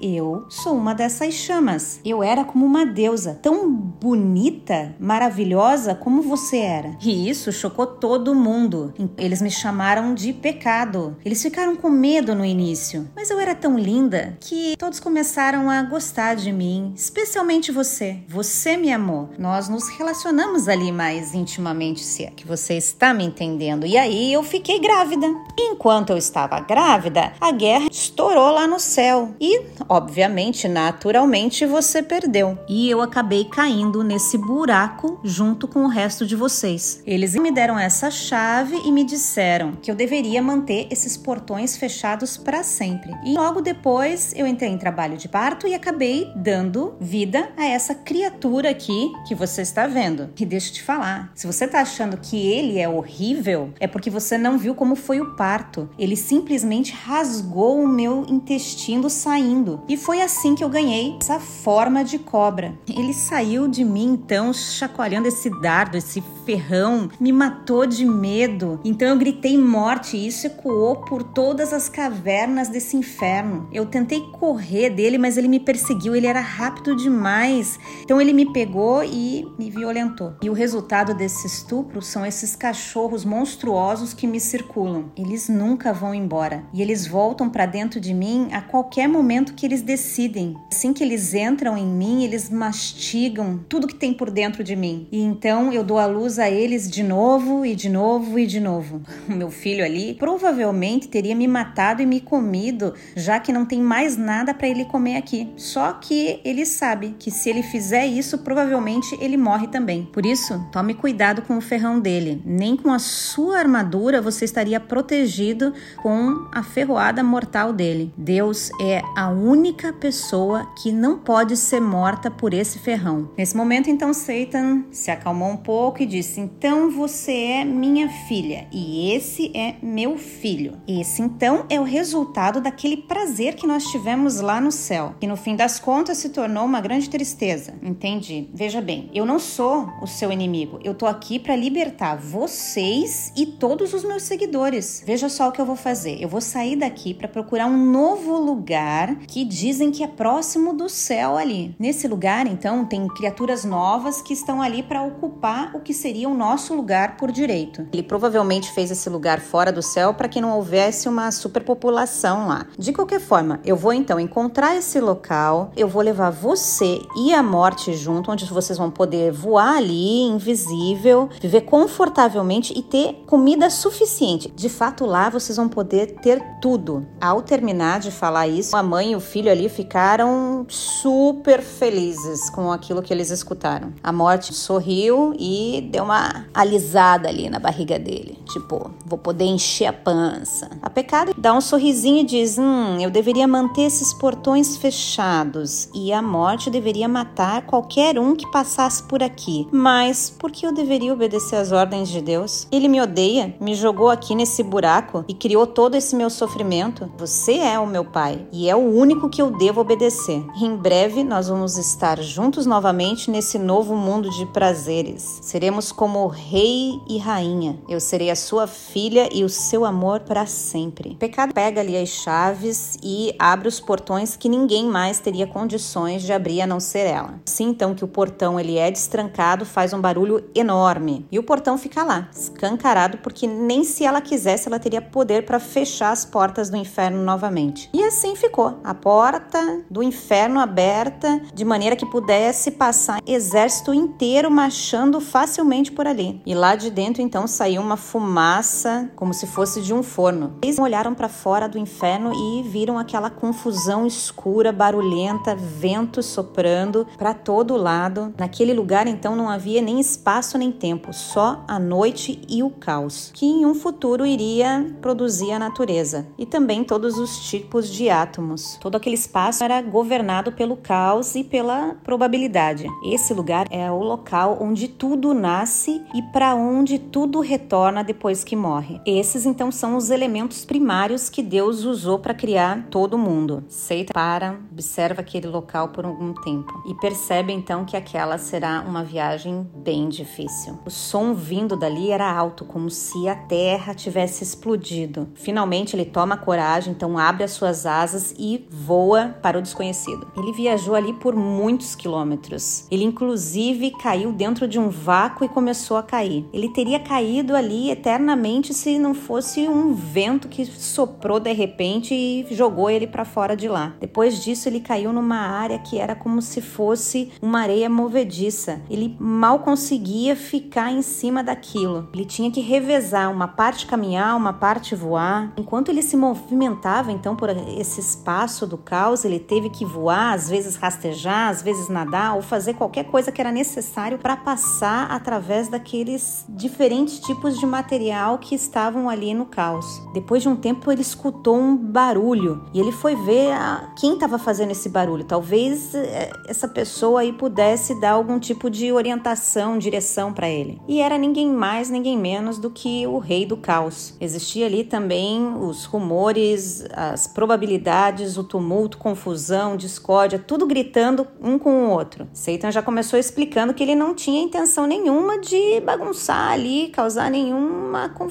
Eu 0.00 0.46
sou 0.48 0.76
uma 0.76 0.94
dessas 0.94 1.34
chamas. 1.34 2.00
Eu 2.04 2.22
era 2.22 2.44
como 2.44 2.64
uma 2.64 2.86
deusa, 2.86 3.38
tão 3.42 3.70
bonita, 3.70 4.94
maravilhosa 4.98 5.94
como 5.94 6.22
você 6.22 6.58
era. 6.58 6.96
E 7.02 7.28
isso 7.28 7.52
chocou 7.52 7.86
todo 7.86 8.34
mundo. 8.34 8.94
Eles 9.16 9.42
me 9.42 9.50
chamaram 9.58 10.14
de 10.14 10.32
pecado. 10.32 11.16
Eles 11.24 11.42
ficaram 11.42 11.74
com 11.74 11.90
medo 11.90 12.34
no 12.34 12.44
início, 12.44 13.08
mas 13.14 13.30
eu 13.30 13.38
era 13.40 13.54
tão 13.54 13.78
linda 13.78 14.36
que 14.40 14.76
todos 14.78 15.00
começaram 15.00 15.68
a 15.68 15.82
gostar 15.82 16.34
de 16.34 16.52
mim, 16.52 16.92
especialmente 16.94 17.72
você. 17.72 18.18
Você 18.28 18.76
me 18.76 18.92
amou. 18.92 19.30
Nós 19.38 19.68
nos 19.68 19.88
relacionamos 19.88 20.68
ali 20.68 20.92
mais 20.92 21.34
intimamente, 21.34 22.04
se 22.04 22.24
é 22.24 22.30
que 22.30 22.46
você 22.46 22.74
está 22.74 23.12
me 23.12 23.24
entendendo. 23.24 23.86
E 23.86 23.96
aí 23.96 24.32
eu 24.32 24.42
fiquei 24.42 24.78
grávida. 24.78 25.26
Enquanto 25.58 26.10
eu 26.10 26.16
estava 26.16 26.60
grávida, 26.60 27.32
a 27.40 27.50
guerra 27.50 27.88
estourou 27.90 28.52
lá 28.52 28.66
no 28.66 28.78
céu. 28.78 29.34
E, 29.40 29.62
obviamente, 29.88 30.68
naturalmente, 30.68 31.66
você 31.66 32.02
perdeu. 32.02 32.58
E 32.68 32.88
eu 32.88 33.02
acabei 33.02 33.44
caindo 33.44 34.04
nesse 34.04 34.38
buraco 34.38 35.18
junto 35.24 35.66
com 35.66 35.84
o 35.84 35.88
resto 35.88 36.24
de 36.24 36.36
vocês. 36.36 37.02
Eles 37.06 37.34
me 37.34 37.50
deram 37.50 37.78
essa 37.78 38.10
chave 38.10 38.80
e 38.84 38.92
me 38.92 39.04
disseram 39.04 39.47
disseram 39.48 39.72
que 39.80 39.90
eu 39.90 39.94
deveria 39.94 40.42
manter 40.42 40.86
esses 40.90 41.16
portões 41.16 41.76
fechados 41.76 42.36
para 42.36 42.62
sempre. 42.62 43.12
E 43.24 43.34
logo 43.34 43.62
depois 43.62 44.32
eu 44.36 44.46
entrei 44.46 44.70
em 44.70 44.78
trabalho 44.78 45.16
de 45.16 45.28
parto 45.28 45.66
e 45.66 45.74
acabei 45.74 46.30
dando 46.36 46.94
vida 47.00 47.50
a 47.56 47.64
essa 47.64 47.94
criatura 47.94 48.70
aqui 48.70 49.10
que 49.26 49.34
você 49.34 49.62
está 49.62 49.86
vendo. 49.86 50.30
E 50.38 50.44
deixa 50.44 50.68
eu 50.68 50.74
te 50.74 50.82
falar, 50.82 51.32
se 51.34 51.46
você 51.46 51.64
está 51.64 51.80
achando 51.80 52.18
que 52.18 52.36
ele 52.36 52.78
é 52.78 52.88
horrível, 52.88 53.72
é 53.80 53.86
porque 53.86 54.10
você 54.10 54.36
não 54.36 54.58
viu 54.58 54.74
como 54.74 54.94
foi 54.94 55.20
o 55.20 55.34
parto. 55.34 55.88
Ele 55.98 56.16
simplesmente 56.16 56.92
rasgou 56.92 57.82
o 57.82 57.88
meu 57.88 58.26
intestino 58.28 59.08
saindo. 59.08 59.82
E 59.88 59.96
foi 59.96 60.20
assim 60.20 60.54
que 60.54 60.62
eu 60.62 60.68
ganhei 60.68 61.16
essa 61.20 61.40
forma 61.40 62.04
de 62.04 62.18
cobra. 62.18 62.78
Ele 62.88 63.14
saiu 63.14 63.66
de 63.66 63.84
mim 63.84 64.18
então 64.22 64.52
chacoalhando 64.52 65.28
esse 65.28 65.50
dardo, 65.60 65.96
esse 65.96 66.22
ferrão, 66.44 67.10
me 67.20 67.32
matou 67.32 67.86
de 67.86 68.04
medo. 68.04 68.80
Então 68.84 69.08
eu 69.08 69.16
gritei 69.16 69.37
gritei 69.38 69.56
morte 69.56 70.16
e 70.16 70.26
isso 70.26 70.48
ecoou 70.48 70.96
por 70.96 71.22
todas 71.22 71.72
as 71.72 71.88
cavernas 71.88 72.68
desse 72.68 72.96
inferno. 72.96 73.68
Eu 73.72 73.86
tentei 73.86 74.20
correr 74.32 74.90
dele, 74.90 75.16
mas 75.16 75.36
ele 75.36 75.46
me 75.46 75.60
perseguiu, 75.60 76.16
ele 76.16 76.26
era 76.26 76.40
rápido 76.40 76.96
demais. 76.96 77.78
Então 78.02 78.20
ele 78.20 78.32
me 78.32 78.52
pegou 78.52 79.04
e 79.04 79.46
me 79.56 79.70
violentou. 79.70 80.34
E 80.42 80.50
o 80.50 80.52
resultado 80.52 81.14
desse 81.14 81.46
estupro 81.46 82.02
são 82.02 82.26
esses 82.26 82.56
cachorros 82.56 83.24
monstruosos 83.24 84.12
que 84.12 84.26
me 84.26 84.40
circulam. 84.40 85.12
Eles 85.16 85.48
nunca 85.48 85.92
vão 85.92 86.12
embora 86.12 86.64
e 86.74 86.82
eles 86.82 87.06
voltam 87.06 87.48
para 87.48 87.64
dentro 87.64 88.00
de 88.00 88.12
mim 88.12 88.48
a 88.50 88.60
qualquer 88.60 89.08
momento 89.08 89.54
que 89.54 89.64
eles 89.64 89.82
decidem. 89.82 90.56
Assim 90.72 90.92
que 90.92 91.04
eles 91.04 91.32
entram 91.32 91.78
em 91.78 91.86
mim, 91.86 92.24
eles 92.24 92.50
mastigam 92.50 93.60
tudo 93.68 93.86
que 93.86 93.94
tem 93.94 94.12
por 94.12 94.32
dentro 94.32 94.64
de 94.64 94.74
mim. 94.74 95.06
E 95.12 95.20
então 95.20 95.72
eu 95.72 95.84
dou 95.84 95.98
a 95.98 96.06
luz 96.06 96.40
a 96.40 96.50
eles 96.50 96.90
de 96.90 97.04
novo 97.04 97.64
e 97.64 97.76
de 97.76 97.88
novo 97.88 98.36
e 98.36 98.44
de 98.44 98.58
novo 98.58 99.00
meu 99.36 99.50
filho 99.50 99.84
ali, 99.84 100.14
provavelmente 100.14 101.08
teria 101.08 101.34
me 101.34 101.46
matado 101.46 102.02
e 102.02 102.06
me 102.06 102.20
comido, 102.20 102.94
já 103.16 103.38
que 103.38 103.52
não 103.52 103.64
tem 103.64 103.80
mais 103.80 104.16
nada 104.16 104.54
para 104.54 104.68
ele 104.68 104.84
comer 104.84 105.16
aqui. 105.16 105.52
Só 105.56 105.92
que 105.92 106.40
ele 106.44 106.64
sabe 106.64 107.14
que 107.18 107.30
se 107.30 107.48
ele 107.50 107.62
fizer 107.62 108.06
isso, 108.06 108.38
provavelmente 108.38 109.16
ele 109.20 109.36
morre 109.36 109.68
também. 109.68 110.08
Por 110.12 110.24
isso, 110.24 110.66
tome 110.72 110.94
cuidado 110.94 111.42
com 111.42 111.56
o 111.56 111.60
ferrão 111.60 112.00
dele. 112.00 112.42
Nem 112.44 112.76
com 112.76 112.92
a 112.92 112.98
sua 112.98 113.58
armadura 113.58 114.20
você 114.20 114.44
estaria 114.44 114.80
protegido 114.80 115.72
com 116.02 116.48
a 116.52 116.62
ferroada 116.62 117.22
mortal 117.22 117.72
dele. 117.72 118.12
Deus 118.16 118.70
é 118.80 119.02
a 119.16 119.28
única 119.28 119.92
pessoa 119.92 120.66
que 120.80 120.92
não 120.92 121.18
pode 121.18 121.56
ser 121.56 121.80
morta 121.80 122.30
por 122.30 122.54
esse 122.54 122.78
ferrão. 122.78 123.30
Nesse 123.36 123.56
momento, 123.56 123.90
então, 123.90 124.12
Satan 124.12 124.84
se 124.90 125.10
acalmou 125.10 125.50
um 125.50 125.56
pouco 125.56 126.02
e 126.02 126.06
disse: 126.06 126.40
Então 126.40 126.90
você 126.90 127.32
é 127.32 127.64
minha 127.64 128.08
filha, 128.26 128.66
e 128.72 129.07
esse 129.10 129.50
é 129.54 129.76
meu 129.82 130.18
filho. 130.18 130.76
Esse 130.86 131.22
então 131.22 131.64
é 131.68 131.80
o 131.80 131.84
resultado 131.84 132.60
daquele 132.60 132.96
prazer 132.96 133.54
que 133.54 133.66
nós 133.66 133.84
tivemos 133.84 134.40
lá 134.40 134.60
no 134.60 134.72
céu, 134.72 135.14
que 135.20 135.26
no 135.26 135.36
fim 135.36 135.56
das 135.56 135.78
contas 135.78 136.18
se 136.18 136.30
tornou 136.30 136.64
uma 136.64 136.80
grande 136.80 137.08
tristeza. 137.08 137.74
Entendi. 137.82 138.48
Veja 138.52 138.80
bem, 138.80 139.10
eu 139.14 139.24
não 139.24 139.38
sou 139.38 139.88
o 140.02 140.06
seu 140.06 140.32
inimigo. 140.32 140.78
Eu 140.82 140.94
tô 140.94 141.06
aqui 141.06 141.38
para 141.38 141.56
libertar 141.56 142.16
vocês 142.16 143.32
e 143.36 143.46
todos 143.46 143.94
os 143.94 144.04
meus 144.04 144.24
seguidores. 144.24 145.02
Veja 145.06 145.28
só 145.28 145.48
o 145.48 145.52
que 145.52 145.60
eu 145.60 145.66
vou 145.66 145.76
fazer. 145.76 146.20
Eu 146.20 146.28
vou 146.28 146.40
sair 146.40 146.76
daqui 146.76 147.14
para 147.14 147.28
procurar 147.28 147.66
um 147.66 147.90
novo 147.90 148.36
lugar 148.36 149.16
que 149.26 149.44
dizem 149.44 149.90
que 149.90 150.02
é 150.02 150.08
próximo 150.08 150.72
do 150.72 150.88
céu 150.88 151.36
ali. 151.36 151.74
Nesse 151.78 152.08
lugar, 152.08 152.46
então, 152.46 152.84
tem 152.84 153.06
criaturas 153.08 153.64
novas 153.64 154.20
que 154.20 154.32
estão 154.32 154.60
ali 154.60 154.82
para 154.82 155.02
ocupar 155.02 155.74
o 155.74 155.80
que 155.80 155.94
seria 155.94 156.28
o 156.28 156.34
nosso 156.34 156.74
lugar 156.74 157.16
por 157.16 157.30
direito. 157.30 157.86
Ele 157.92 158.02
provavelmente 158.02 158.72
fez 158.72 158.90
esse 158.90 158.97
lugar 159.10 159.40
fora 159.40 159.70
do 159.70 159.82
céu 159.82 160.14
para 160.14 160.28
que 160.28 160.40
não 160.40 160.56
houvesse 160.56 161.08
uma 161.08 161.30
superpopulação 161.30 162.48
lá. 162.48 162.66
De 162.78 162.92
qualquer 162.92 163.20
forma, 163.20 163.60
eu 163.62 163.76
vou 163.76 163.92
então 163.92 164.18
encontrar 164.18 164.74
esse 164.76 164.98
local, 164.98 165.70
eu 165.76 165.86
vou 165.86 166.00
levar 166.00 166.30
você 166.30 167.00
e 167.16 167.34
a 167.34 167.42
morte 167.42 167.92
junto, 167.92 168.30
onde 168.30 168.46
vocês 168.46 168.78
vão 168.78 168.90
poder 168.90 169.30
voar 169.30 169.76
ali, 169.76 170.22
invisível, 170.22 171.28
viver 171.40 171.62
confortavelmente 171.62 172.72
e 172.76 172.82
ter 172.82 173.24
comida 173.26 173.68
suficiente. 173.68 174.52
De 174.56 174.68
fato, 174.68 175.04
lá 175.04 175.28
vocês 175.28 175.56
vão 175.56 175.68
poder 175.68 176.16
ter 176.22 176.42
tudo. 176.60 177.06
Ao 177.20 177.42
terminar 177.42 178.00
de 178.00 178.10
falar 178.10 178.48
isso, 178.48 178.76
a 178.76 178.82
mãe 178.82 179.12
e 179.12 179.16
o 179.16 179.20
filho 179.20 179.50
ali 179.50 179.68
ficaram 179.68 180.66
super 180.68 181.60
felizes 181.60 182.48
com 182.50 182.72
aquilo 182.72 183.02
que 183.02 183.12
eles 183.12 183.30
escutaram. 183.30 183.92
A 184.02 184.12
morte 184.12 184.54
sorriu 184.54 185.34
e 185.38 185.88
deu 185.90 186.04
uma 186.04 186.46
alisada 186.54 187.28
ali 187.28 187.50
na 187.50 187.58
barriga 187.58 187.98
dele. 187.98 188.38
Tipo, 188.46 188.87
vou 189.04 189.18
poder 189.18 189.44
encher 189.44 189.86
a 189.86 189.92
pança. 189.92 190.70
A 190.82 190.90
pecado 190.90 191.34
dá 191.36 191.54
um 191.54 191.60
sorrisinho 191.60 192.20
e 192.20 192.24
diz: 192.24 192.58
Hum, 192.58 192.98
eu 193.00 193.10
deveria 193.10 193.46
manter 193.46 193.82
esses 193.82 194.12
portões 194.12 194.76
fechados 194.76 195.88
e 195.94 196.12
a 196.12 196.22
morte 196.22 196.70
deveria 196.70 197.08
matar 197.08 197.62
qualquer 197.62 198.18
um 198.18 198.34
que 198.34 198.50
passasse 198.50 199.02
por 199.02 199.22
aqui. 199.22 199.66
Mas 199.72 200.30
por 200.30 200.50
que 200.50 200.66
eu 200.66 200.72
deveria 200.72 201.12
obedecer 201.12 201.56
às 201.56 201.72
ordens 201.72 202.08
de 202.08 202.20
Deus? 202.20 202.66
Ele 202.70 202.88
me 202.88 203.00
odeia, 203.00 203.54
me 203.60 203.74
jogou 203.74 204.10
aqui 204.10 204.34
nesse 204.34 204.62
buraco 204.62 205.24
e 205.28 205.34
criou 205.34 205.66
todo 205.66 205.94
esse 205.94 206.14
meu 206.14 206.30
sofrimento. 206.30 207.10
Você 207.16 207.58
é 207.58 207.78
o 207.78 207.86
meu 207.86 208.04
pai 208.04 208.46
e 208.52 208.68
é 208.68 208.76
o 208.76 208.78
único 208.78 209.28
que 209.28 209.42
eu 209.42 209.50
devo 209.50 209.80
obedecer. 209.80 210.44
Em 210.60 210.76
breve 210.76 211.24
nós 211.24 211.48
vamos 211.48 211.76
estar 211.76 212.20
juntos 212.22 212.66
novamente 212.66 213.30
nesse 213.30 213.58
novo 213.58 213.96
mundo 213.96 214.30
de 214.30 214.46
prazeres. 214.46 215.38
Seremos 215.42 215.92
como 215.92 216.26
rei 216.26 217.00
e 217.08 217.18
rainha. 217.18 217.78
Eu 217.88 218.00
serei 218.00 218.30
a 218.30 218.36
sua 218.36 218.66
filha 218.78 219.28
e 219.32 219.44
o 219.44 219.48
seu 219.48 219.84
amor 219.84 220.20
para 220.20 220.46
sempre. 220.46 221.10
O 221.10 221.16
pecado 221.16 221.52
pega 221.52 221.80
ali 221.80 221.96
as 221.96 222.08
chaves 222.08 222.96
e 223.02 223.34
abre 223.38 223.68
os 223.68 223.80
portões 223.80 224.36
que 224.36 224.48
ninguém 224.48 224.86
mais 224.86 225.20
teria 225.20 225.46
condições 225.46 226.22
de 226.22 226.32
abrir 226.32 226.62
a 226.62 226.66
não 226.66 226.80
ser 226.80 227.06
ela. 227.06 227.40
Assim 227.46 227.68
então 227.68 227.94
que 227.94 228.04
o 228.04 228.08
portão 228.08 228.58
ele 228.58 228.78
é 228.78 228.90
destrancado, 228.90 229.64
faz 229.64 229.92
um 229.92 230.00
barulho 230.00 230.44
enorme 230.54 231.26
e 231.30 231.38
o 231.38 231.42
portão 231.42 231.76
fica 231.76 232.02
lá, 232.02 232.28
escancarado 232.32 233.18
porque 233.18 233.46
nem 233.46 233.84
se 233.84 234.04
ela 234.04 234.20
quisesse 234.20 234.68
ela 234.68 234.78
teria 234.78 235.02
poder 235.02 235.44
para 235.44 235.58
fechar 235.58 236.10
as 236.10 236.24
portas 236.24 236.70
do 236.70 236.76
inferno 236.76 237.22
novamente. 237.22 237.90
E 237.92 238.02
assim 238.04 238.36
ficou, 238.36 238.78
a 238.84 238.94
porta 238.94 239.82
do 239.90 240.02
inferno 240.02 240.60
aberta 240.60 241.40
de 241.52 241.64
maneira 241.64 241.96
que 241.96 242.06
pudesse 242.06 242.70
passar 242.70 243.20
exército 243.26 243.92
inteiro 243.92 244.50
marchando 244.50 245.20
facilmente 245.20 245.90
por 245.90 246.06
ali. 246.06 246.40
E 246.46 246.54
lá 246.54 246.76
de 246.76 246.90
dentro 246.90 247.20
então 247.20 247.46
saiu 247.46 247.82
uma 247.82 247.96
fumaça 247.96 248.67
como 249.16 249.32
se 249.32 249.46
fosse 249.46 249.80
de 249.80 249.94
um 249.94 250.02
forno. 250.02 250.54
Eles 250.62 250.78
olharam 250.78 251.14
para 251.14 251.28
fora 251.28 251.68
do 251.68 251.78
inferno 251.78 252.32
e 252.34 252.62
viram 252.62 252.98
aquela 252.98 253.30
confusão 253.30 254.06
escura, 254.06 254.70
barulhenta, 254.72 255.54
vento 255.54 256.22
soprando 256.22 257.06
para 257.16 257.32
todo 257.32 257.76
lado. 257.76 258.34
Naquele 258.36 258.74
lugar 258.74 259.06
então 259.06 259.34
não 259.34 259.48
havia 259.48 259.80
nem 259.80 259.98
espaço 260.00 260.58
nem 260.58 260.70
tempo, 260.70 261.12
só 261.12 261.64
a 261.66 261.78
noite 261.78 262.40
e 262.48 262.62
o 262.62 262.70
caos, 262.70 263.30
que 263.34 263.46
em 263.46 263.64
um 263.64 263.74
futuro 263.74 264.26
iria 264.26 264.94
produzir 265.00 265.52
a 265.52 265.58
natureza 265.58 266.26
e 266.36 266.44
também 266.44 266.84
todos 266.84 267.18
os 267.18 267.48
tipos 267.48 267.88
de 267.88 268.10
átomos. 268.10 268.76
Todo 268.80 268.96
aquele 268.96 269.14
espaço 269.14 269.64
era 269.64 269.80
governado 269.80 270.52
pelo 270.52 270.76
caos 270.76 271.34
e 271.34 271.42
pela 271.42 271.96
probabilidade. 272.04 272.86
Esse 273.04 273.32
lugar 273.32 273.66
é 273.70 273.90
o 273.90 274.02
local 274.02 274.58
onde 274.60 274.88
tudo 274.88 275.32
nasce 275.32 276.02
e 276.14 276.22
para 276.32 276.54
onde 276.54 276.98
tudo 276.98 277.40
retorna 277.40 278.04
depois 278.04 278.44
que 278.44 278.56
morre. 278.58 279.00
Esses 279.06 279.46
então 279.46 279.70
são 279.70 279.96
os 279.96 280.10
elementos 280.10 280.64
primários 280.64 281.28
que 281.30 281.42
Deus 281.42 281.84
usou 281.84 282.18
para 282.18 282.34
criar 282.34 282.88
todo 282.90 283.16
mundo. 283.16 283.64
Seita 283.68 284.12
para, 284.12 284.58
observa 284.72 285.20
aquele 285.20 285.46
local 285.46 285.88
por 285.88 286.04
algum 286.04 286.34
tempo 286.34 286.82
e 286.86 286.94
percebe 286.94 287.52
então 287.52 287.84
que 287.84 287.96
aquela 287.96 288.36
será 288.36 288.84
uma 288.86 289.04
viagem 289.04 289.66
bem 289.76 290.08
difícil. 290.08 290.78
O 290.84 290.90
som 290.90 291.32
vindo 291.32 291.76
dali 291.76 292.10
era 292.10 292.30
alto, 292.30 292.64
como 292.64 292.90
se 292.90 293.28
a 293.28 293.36
terra 293.36 293.94
tivesse 293.94 294.42
explodido. 294.42 295.28
Finalmente 295.34 295.94
ele 295.94 296.04
toma 296.04 296.36
coragem, 296.36 296.92
então 296.92 297.16
abre 297.16 297.44
as 297.44 297.52
suas 297.52 297.86
asas 297.86 298.34
e 298.38 298.66
voa 298.70 299.36
para 299.40 299.58
o 299.58 299.62
desconhecido. 299.62 300.26
Ele 300.36 300.52
viajou 300.52 300.94
ali 300.94 301.12
por 301.12 301.36
muitos 301.36 301.94
quilômetros. 301.94 302.86
Ele 302.90 303.04
inclusive 303.04 303.92
caiu 303.92 304.32
dentro 304.32 304.66
de 304.66 304.78
um 304.78 304.88
vácuo 304.88 305.44
e 305.44 305.48
começou 305.48 305.96
a 305.96 306.02
cair. 306.02 306.44
Ele 306.52 306.68
teria 306.68 306.98
caído 306.98 307.54
ali 307.54 307.90
eternamente 307.90 308.47
se 308.72 308.98
não 308.98 309.14
fosse 309.14 309.68
um 309.68 309.92
vento 309.92 310.48
que 310.48 310.64
soprou 310.66 311.38
de 311.38 311.52
repente 311.52 312.14
e 312.14 312.46
jogou 312.50 312.88
ele 312.88 313.06
para 313.06 313.24
fora 313.24 313.56
de 313.56 313.68
lá. 313.68 313.94
Depois 314.00 314.42
disso, 314.42 314.68
ele 314.68 314.80
caiu 314.80 315.12
numa 315.12 315.36
área 315.36 315.78
que 315.78 315.98
era 315.98 316.14
como 316.14 316.40
se 316.40 316.60
fosse 316.60 317.30
uma 317.42 317.60
areia 317.60 317.88
movediça. 317.90 318.80
Ele 318.88 319.16
mal 319.18 319.60
conseguia 319.60 320.34
ficar 320.34 320.90
em 320.90 321.02
cima 321.02 321.42
daquilo. 321.42 322.08
Ele 322.14 322.24
tinha 322.24 322.50
que 322.50 322.60
revezar 322.60 323.30
uma 323.30 323.46
parte 323.46 323.86
caminhar, 323.86 324.36
uma 324.36 324.52
parte 324.52 324.94
voar. 324.94 325.52
Enquanto 325.56 325.90
ele 325.90 326.02
se 326.02 326.16
movimentava 326.16 327.12
então 327.12 327.36
por 327.36 327.50
esse 327.50 328.00
espaço 328.00 328.66
do 328.66 328.78
caos, 328.78 329.24
ele 329.24 329.38
teve 329.38 329.68
que 329.70 329.84
voar, 329.84 330.32
às 330.32 330.48
vezes 330.48 330.76
rastejar, 330.76 331.50
às 331.50 331.62
vezes 331.62 331.88
nadar 331.88 332.34
ou 332.34 332.42
fazer 332.42 332.74
qualquer 332.74 333.04
coisa 333.04 333.30
que 333.30 333.40
era 333.40 333.52
necessário 333.52 334.18
para 334.18 334.36
passar 334.36 335.10
através 335.10 335.68
daqueles 335.68 336.44
diferentes 336.48 337.20
tipos 337.20 337.58
de 337.58 337.66
material 337.66 338.37
que 338.38 338.54
estavam 338.54 339.08
ali 339.08 339.34
no 339.34 339.46
caos. 339.46 340.02
Depois 340.12 340.42
de 340.42 340.48
um 340.48 340.56
tempo, 340.56 340.90
ele 340.90 341.02
escutou 341.02 341.56
um 341.56 341.76
barulho 341.76 342.64
e 342.72 342.80
ele 342.80 342.92
foi 342.92 343.14
ver 343.16 343.52
a... 343.52 343.92
quem 343.98 344.14
estava 344.14 344.38
fazendo 344.38 344.70
esse 344.70 344.88
barulho. 344.88 345.24
Talvez 345.24 345.94
é, 345.94 346.30
essa 346.46 346.68
pessoa 346.68 347.20
aí 347.20 347.32
pudesse 347.32 348.00
dar 348.00 348.12
algum 348.12 348.38
tipo 348.38 348.70
de 348.70 348.92
orientação, 348.92 349.78
direção 349.78 350.32
para 350.32 350.48
ele. 350.48 350.80
E 350.88 351.00
era 351.00 351.18
ninguém 351.18 351.50
mais, 351.50 351.90
ninguém 351.90 352.16
menos 352.16 352.58
do 352.58 352.70
que 352.70 353.06
o 353.06 353.18
rei 353.18 353.44
do 353.44 353.56
caos. 353.56 354.14
Existia 354.20 354.66
ali 354.66 354.84
também 354.84 355.54
os 355.56 355.84
rumores, 355.84 356.84
as 356.92 357.26
probabilidades, 357.26 358.36
o 358.36 358.44
tumulto, 358.44 358.98
confusão, 358.98 359.76
discórdia, 359.76 360.38
tudo 360.38 360.66
gritando 360.66 361.26
um 361.40 361.58
com 361.58 361.86
o 361.86 361.90
outro. 361.90 362.28
Satan 362.32 362.70
já 362.70 362.82
começou 362.82 363.18
explicando 363.18 363.74
que 363.74 363.82
ele 363.82 363.94
não 363.94 364.14
tinha 364.14 364.42
intenção 364.42 364.86
nenhuma 364.86 365.38
de 365.38 365.80
bagunçar 365.80 366.52
ali, 366.52 366.88
causar 366.88 367.30
nenhuma 367.30 368.08
confusão 368.10 368.27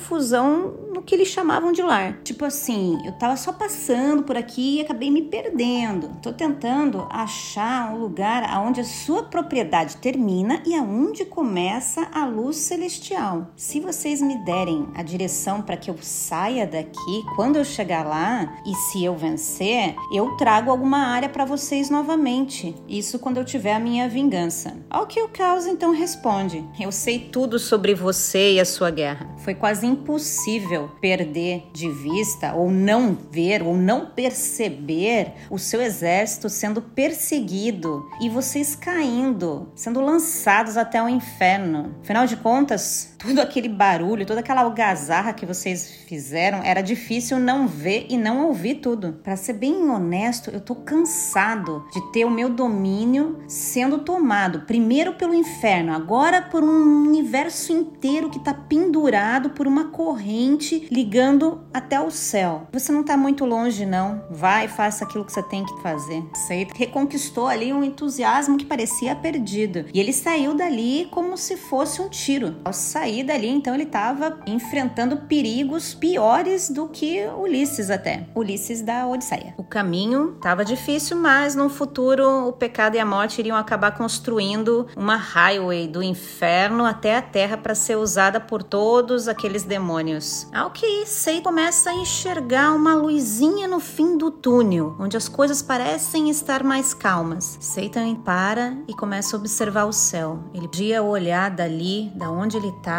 no 0.93 1.01
que 1.01 1.15
eles 1.15 1.27
chamavam 1.27 1.71
de 1.71 1.81
lar. 1.81 2.19
Tipo 2.23 2.45
assim, 2.45 2.97
eu 3.05 3.11
tava 3.13 3.37
só 3.37 3.53
passando 3.53 4.23
por 4.23 4.35
aqui 4.35 4.77
e 4.77 4.81
acabei 4.81 5.11
me 5.11 5.21
perdendo. 5.21 6.09
Tô 6.21 6.33
tentando 6.33 7.07
achar 7.09 7.93
um 7.93 7.99
lugar 7.99 8.43
aonde 8.43 8.81
a 8.81 8.83
sua 8.83 9.23
propriedade 9.23 9.97
termina 9.97 10.61
e 10.65 10.73
aonde 10.75 11.25
começa 11.25 12.07
a 12.13 12.25
luz 12.25 12.57
celestial. 12.57 13.47
Se 13.55 13.79
vocês 13.79 14.21
me 14.21 14.37
derem 14.43 14.87
a 14.95 15.03
direção 15.03 15.61
para 15.61 15.77
que 15.77 15.89
eu 15.89 15.97
saia 16.01 16.65
daqui, 16.65 17.23
quando 17.35 17.57
eu 17.57 17.63
chegar 17.63 18.05
lá 18.05 18.57
e 18.65 18.73
se 18.75 19.03
eu 19.03 19.15
vencer, 19.15 19.95
eu 20.11 20.35
trago 20.37 20.71
alguma 20.71 20.99
área 20.99 21.29
para 21.29 21.45
vocês 21.45 21.89
novamente. 21.89 22.75
Isso 22.87 23.19
quando 23.19 23.37
eu 23.37 23.45
tiver 23.45 23.73
a 23.73 23.79
minha 23.79 24.09
vingança. 24.09 24.75
Ao 24.89 25.05
que 25.05 25.21
o 25.21 25.29
caos 25.29 25.65
então 25.65 25.91
responde: 25.91 26.63
Eu 26.79 26.91
sei 26.91 27.19
tudo 27.19 27.59
sobre 27.59 27.93
você 27.93 28.53
e 28.53 28.59
a 28.59 28.65
sua 28.65 28.89
guerra. 28.89 29.29
Foi 29.37 29.53
quase 29.53 29.76
impossível 29.83 30.89
perder 31.01 31.69
de 31.73 31.89
vista, 31.89 32.53
ou 32.53 32.69
não 32.69 33.17
ver, 33.31 33.61
ou 33.61 33.75
não 33.75 34.07
perceber 34.07 35.33
o 35.49 35.57
seu 35.57 35.81
exército 35.81 36.49
sendo 36.49 36.81
perseguido 36.81 38.09
e 38.21 38.29
vocês 38.29 38.75
caindo, 38.75 39.71
sendo 39.75 40.01
lançados 40.01 40.77
até 40.77 41.01
o 41.01 41.09
inferno. 41.09 41.95
Afinal 42.01 42.25
de 42.25 42.37
contas, 42.37 43.15
todo 43.17 43.39
aquele 43.39 43.67
barulho, 43.67 44.25
toda 44.25 44.39
aquela 44.39 44.61
algazarra 44.61 45.33
que 45.33 45.45
vocês 45.45 45.89
fizeram, 46.07 46.61
era 46.63 46.81
difícil 46.81 47.39
não 47.39 47.67
ver 47.67 48.05
e 48.09 48.17
não 48.17 48.47
ouvir 48.47 48.75
tudo. 48.75 49.13
Para 49.23 49.35
ser 49.35 49.53
bem 49.53 49.89
honesto, 49.89 50.49
eu 50.51 50.61
tô 50.61 50.75
cansado 50.75 51.85
de 51.91 52.01
ter 52.11 52.25
o 52.25 52.31
meu 52.31 52.49
domínio 52.49 53.39
sendo 53.47 53.99
tomado 53.99 54.61
primeiro 54.61 55.13
pelo 55.13 55.33
inferno, 55.33 55.93
agora 55.93 56.41
por 56.41 56.63
um 56.63 57.07
universo 57.07 57.71
inteiro 57.71 58.29
que 58.29 58.39
tá 58.39 58.53
pendurado 58.53 59.51
por 59.51 59.67
uma 59.67 59.85
corrente 59.85 60.87
ligando 60.91 61.61
até 61.73 61.99
o 61.99 62.11
céu. 62.11 62.67
Você 62.71 62.91
não 62.91 63.03
tá 63.03 63.17
muito 63.17 63.45
longe 63.45 63.85
não. 63.85 64.23
Vai, 64.29 64.67
faça 64.67 65.05
aquilo 65.05 65.25
que 65.25 65.31
você 65.31 65.43
tem 65.43 65.65
que 65.65 65.81
fazer. 65.81 66.23
Você 66.33 66.67
reconquistou 66.75 67.47
ali 67.47 67.73
um 67.73 67.83
entusiasmo 67.83 68.57
que 68.57 68.65
parecia 68.65 69.15
perdido. 69.15 69.85
E 69.93 69.99
ele 69.99 70.13
saiu 70.13 70.53
dali 70.53 71.07
como 71.11 71.37
se 71.37 71.57
fosse 71.57 72.01
um 72.01 72.09
tiro. 72.09 72.55
Ao 72.63 72.73
sair 72.73 73.06
sair 73.07 73.23
dali, 73.23 73.47
então 73.47 73.73
ele 73.73 73.83
estava 73.83 74.37
enfrentando 74.45 75.15
perigos 75.15 75.93
piores 75.93 76.69
do 76.69 76.89
que 76.89 77.25
Ulisses 77.37 77.89
até. 77.89 78.27
Ulisses 78.35 78.81
da 78.81 79.07
Odisseia. 79.07 79.53
O 79.57 79.63
caminho 79.63 80.33
estava 80.35 80.65
difícil, 80.65 81.15
mas 81.15 81.55
no 81.55 81.69
futuro 81.69 82.49
o 82.49 82.51
pecado 82.51 82.95
e 82.95 82.99
a 82.99 83.05
morte 83.05 83.39
iriam 83.39 83.55
acabar 83.55 83.91
construindo 83.91 84.87
uma 84.95 85.15
highway 85.15 85.87
do 85.87 86.03
inferno 86.03 86.83
até 86.83 87.15
a 87.15 87.21
terra 87.21 87.55
para 87.55 87.73
ser 87.73 87.95
usada 87.95 88.41
por 88.41 88.61
todos 88.61 89.29
aqueles 89.29 89.63
demônios. 89.63 90.47
Ao 90.53 90.69
que 90.69 91.05
Sei 91.05 91.41
começa 91.41 91.91
a 91.91 91.93
enxergar 91.93 92.73
uma 92.73 92.93
luzinha 92.93 93.67
no 93.67 93.79
fim 93.79 94.17
do 94.17 94.29
túnel, 94.29 94.95
onde 94.99 95.15
as 95.15 95.29
coisas 95.29 95.61
parecem 95.61 96.29
estar 96.29 96.63
mais 96.63 96.93
calmas. 96.93 97.57
Satan 97.61 98.15
para 98.15 98.75
e 98.87 98.93
começa 98.93 99.35
a 99.35 99.39
observar 99.39 99.85
o 99.85 99.93
céu. 99.93 100.39
Ele 100.53 100.67
podia 100.67 101.01
olhar 101.01 101.49
dali, 101.51 102.11
da 102.15 102.29
onde 102.29 102.57
ele 102.57 102.67
está 102.67 102.96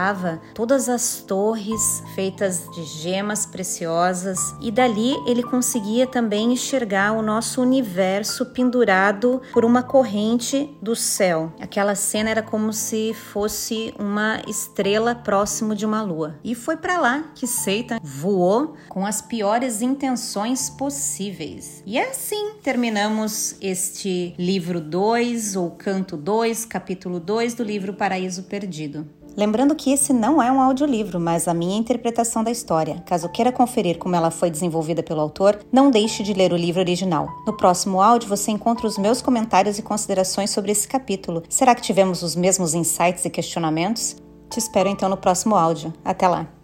todas 0.55 0.89
as 0.89 1.23
torres 1.27 2.03
feitas 2.15 2.69
de 2.75 2.85
gemas 2.85 3.47
preciosas, 3.47 4.39
e 4.61 4.71
dali 4.71 5.17
ele 5.27 5.43
conseguia 5.43 6.07
também 6.07 6.53
enxergar 6.53 7.13
o 7.13 7.23
nosso 7.23 7.61
universo 7.61 8.47
pendurado 8.47 9.41
por 9.53 9.65
uma 9.65 9.83
corrente 9.83 10.71
do 10.81 10.95
céu. 10.95 11.53
Aquela 11.61 11.95
cena 11.95 12.31
era 12.31 12.43
como 12.43 12.73
se 12.73 13.15
fosse 13.15 13.95
uma 13.99 14.41
estrela 14.47 15.15
próximo 15.15 15.75
de 15.75 15.85
uma 15.85 16.03
lua. 16.03 16.39
E 16.45 16.55
foi 16.55 16.77
para 16.77 16.99
lá 16.99 17.33
que 17.35 17.47
Satan 17.47 17.99
voou 18.03 18.75
com 18.89 19.05
as 19.05 19.21
piores 19.21 19.83
intenções 19.83 20.71
possíveis. 20.71 21.83
E 21.85 21.99
é 21.99 22.11
assim 22.11 22.55
terminamos 22.63 23.57
este 23.61 24.35
livro 24.39 24.81
2 24.81 25.57
ou 25.57 25.71
canto 25.71 26.17
2, 26.17 26.65
capítulo 26.65 27.19
2 27.19 27.55
do 27.55 27.63
livro 27.63 27.95
Paraíso 27.95 28.45
Perdido. 28.45 29.18
Lembrando 29.39 29.77
que 29.77 29.93
esse 29.93 30.13
não 30.13 30.43
é 30.43 30.51
um 30.51 30.61
audiolivro, 30.61 31.21
mas 31.21 31.47
a 31.47 31.55
minha 31.55 31.79
interpretação 31.79 32.43
da 32.43 32.51
história. 32.51 33.01
Caso 33.07 33.29
queira 33.29 33.53
conferir 33.53 33.97
como 33.97 34.17
ela 34.17 34.33
foi 34.33 34.51
desenvolvida 34.51 35.01
pelo 35.01 35.21
autor, 35.21 35.61
não 35.71 35.93
deixe 35.93 36.25
de 36.25 36.33
ler 36.33 36.53
o 36.53 36.57
livro 36.57 36.81
original. 36.81 37.29
No 37.47 37.57
próximo 37.57 38.03
áudio 38.03 38.29
você 38.29 38.51
encontra 38.51 38.85
os 38.85 38.99
meus 38.99 39.23
comentários 39.23 39.79
e 39.79 39.83
considerações 39.83 40.51
sobre 40.51 40.73
esse 40.73 40.89
capítulo. 40.89 41.45
Será 41.49 41.73
que 41.73 41.83
tivemos 41.83 42.25
os 42.25 42.35
mesmos 42.35 42.75
insights 42.75 43.25
e 43.25 43.31
questionamentos? 43.31 44.17
Te 44.51 44.59
espero 44.59 44.89
então 44.89 45.09
no 45.09 45.17
próximo 45.17 45.55
áudio. 45.55 45.93
Até 46.05 46.27
lá! 46.27 46.58